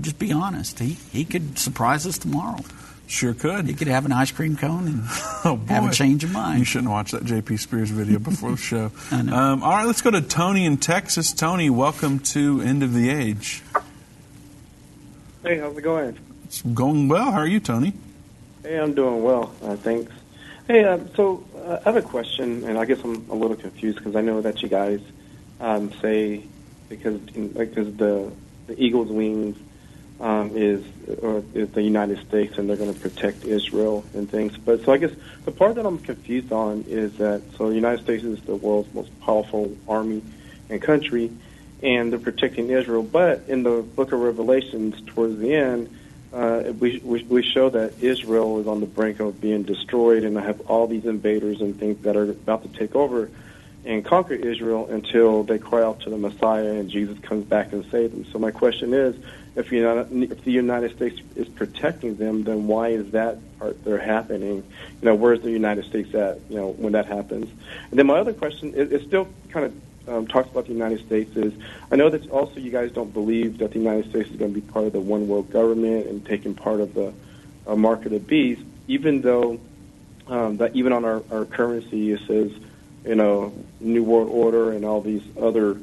[0.00, 0.78] just be honest.
[0.78, 2.60] He he could surprise us tomorrow.
[3.06, 3.68] Sure could.
[3.68, 5.02] You could have an ice cream cone and
[5.44, 6.58] oh, have a change of mind.
[6.58, 8.90] You shouldn't watch that JP Sears video before the show.
[9.10, 9.36] I know.
[9.36, 11.32] Um, all right, let's go to Tony in Texas.
[11.32, 13.62] Tony, welcome to End of the Age.
[15.42, 16.18] Hey, how's it going?
[16.44, 17.30] It's going well.
[17.30, 17.92] How are you, Tony?
[18.62, 19.54] Hey, I'm doing well.
[19.62, 20.10] Uh, thanks.
[20.66, 23.98] Hey, um, so uh, I have a question, and I guess I'm a little confused
[23.98, 25.00] because I know that you guys
[25.60, 26.42] um, say
[26.88, 28.32] because because the
[28.66, 29.58] the eagle's wings
[30.20, 30.84] um, is
[31.22, 34.56] or is the United States, and they're going to protect Israel and things.
[34.56, 35.10] But so I guess
[35.44, 38.92] the part that I'm confused on is that so the United States is the world's
[38.94, 40.22] most powerful army
[40.70, 41.32] and country,
[41.82, 43.02] and they're protecting Israel.
[43.02, 45.90] But in the Book of Revelations, towards the end,
[46.32, 50.38] uh, we, we we show that Israel is on the brink of being destroyed, and
[50.38, 53.30] I have all these invaders and things that are about to take over
[53.84, 57.84] and conquer Israel until they cry out to the Messiah and Jesus comes back and
[57.90, 58.24] saves them.
[58.32, 59.14] So my question is,
[59.56, 63.98] if, United, if the United States is protecting them, then why is that part there
[63.98, 64.56] happening?
[64.56, 64.64] You
[65.02, 66.40] know, where's the United States at?
[66.48, 67.48] You know, when that happens.
[67.90, 71.06] And then my other question is, it still kind of um, talks about the United
[71.06, 71.36] States.
[71.36, 71.52] Is
[71.90, 74.60] I know that also you guys don't believe that the United States is going to
[74.60, 77.12] be part of the one world government and taking part of the
[77.66, 79.60] uh, mark of the beast, even though
[80.26, 82.50] um, that even on our, our currency it says
[83.04, 85.78] you know, New World Order and all these other,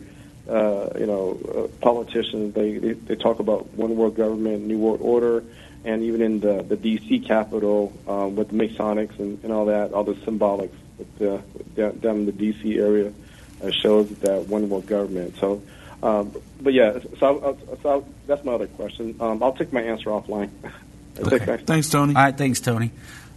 [0.50, 2.54] uh, you know, uh, politicians.
[2.54, 5.44] They, they they talk about one world government, New World Order,
[5.86, 7.20] and even in the the D.C.
[7.20, 11.42] Capitol um, with the Masonics and, and all that, all the symbolics with the,
[11.76, 12.78] down, down in the D.C.
[12.78, 13.12] area
[13.64, 15.38] uh, shows that one world government.
[15.38, 15.62] So.
[16.04, 19.16] Um, but yeah, so, so that's my other question.
[19.20, 20.50] Um, I'll take my answer offline.
[21.20, 21.58] Okay.
[21.58, 22.16] Thanks, Tony.
[22.16, 22.90] All right, thanks, Tony.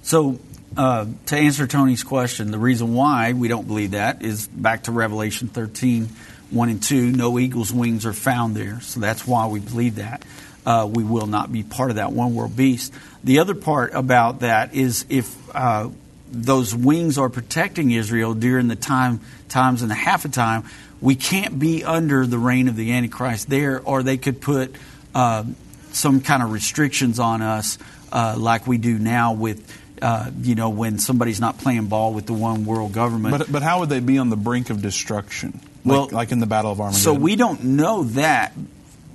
[0.02, 0.38] So
[0.76, 4.92] uh, to answer Tony's question, the reason why we don't believe that is back to
[4.92, 6.09] Revelation 13,
[6.51, 7.11] 1 and 2.
[7.12, 10.24] No eagle's wings are found there, so that's why we believe that.
[10.66, 12.92] Uh, we will not be part of that one world beast.
[13.22, 15.90] The other part about that is if uh,
[16.30, 20.64] those wings are protecting Israel during the time times and a half a time,
[21.01, 24.74] we can't be under the reign of the Antichrist there, or they could put
[25.14, 25.45] uh,
[25.92, 27.78] some kind of restrictions on us,
[28.11, 32.26] uh, like we do now with uh, you know, when somebody's not playing ball with
[32.26, 33.38] the one world government.
[33.38, 35.61] But, but how would they be on the brink of destruction?
[35.85, 37.03] Like, well, like in the Battle of Armageddon.
[37.03, 38.53] So we don't know that.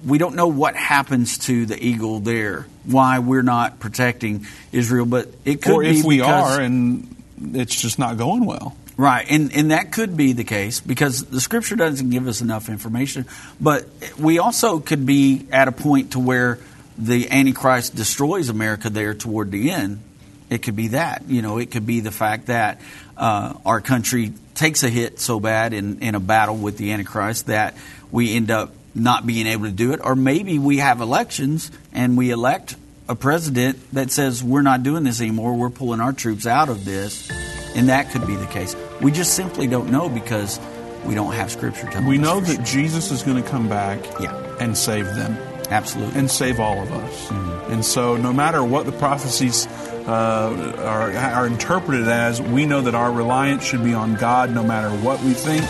[0.06, 2.68] We don't know what happens to the eagle there.
[2.86, 7.16] Why we're not protecting Israel, but it could or be if we because, are, and
[7.54, 8.78] it's just not going well.
[8.98, 12.70] Right, and and that could be the case because the Scripture doesn't give us enough
[12.70, 13.26] information.
[13.60, 16.60] But we also could be at a point to where
[17.00, 20.02] the Antichrist destroys America there toward the end,
[20.50, 21.24] it could be that.
[21.28, 22.82] You know, it could be the fact that
[23.16, 27.47] uh, our country takes a hit so bad in, in a battle with the Antichrist
[27.47, 27.76] that
[28.12, 30.01] we end up not being able to do it.
[30.03, 32.76] Or maybe we have elections and we elect
[33.07, 36.84] a president that says, we're not doing this anymore, we're pulling our troops out of
[36.84, 37.32] this.
[37.74, 38.76] And that could be the case.
[39.01, 40.60] We just simply don't know because
[41.05, 42.66] we don't have scripture telling We us We know that sure.
[42.66, 44.36] Jesus is going to come back Yeah.
[44.60, 45.38] and save them.
[45.70, 46.20] Absolutely.
[46.20, 47.28] and save all of us.
[47.28, 47.72] Mm-hmm.
[47.74, 49.68] And so, no matter what the prophecies
[50.10, 54.64] uh, are, are interpreted as, we know that our reliance should be on God no
[54.64, 55.64] matter what we think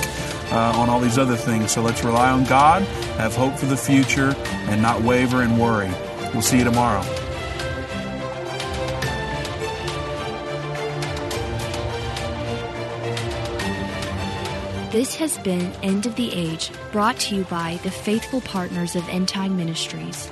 [0.52, 1.72] uh, on all these other things.
[1.72, 2.84] So, let's rely on God,
[3.18, 4.34] have hope for the future,
[4.70, 5.92] and not waver and worry.
[6.34, 7.04] We'll see you tomorrow.
[14.92, 19.08] This has been End of the Age, brought to you by the faithful partners of
[19.10, 20.32] End Time Ministries.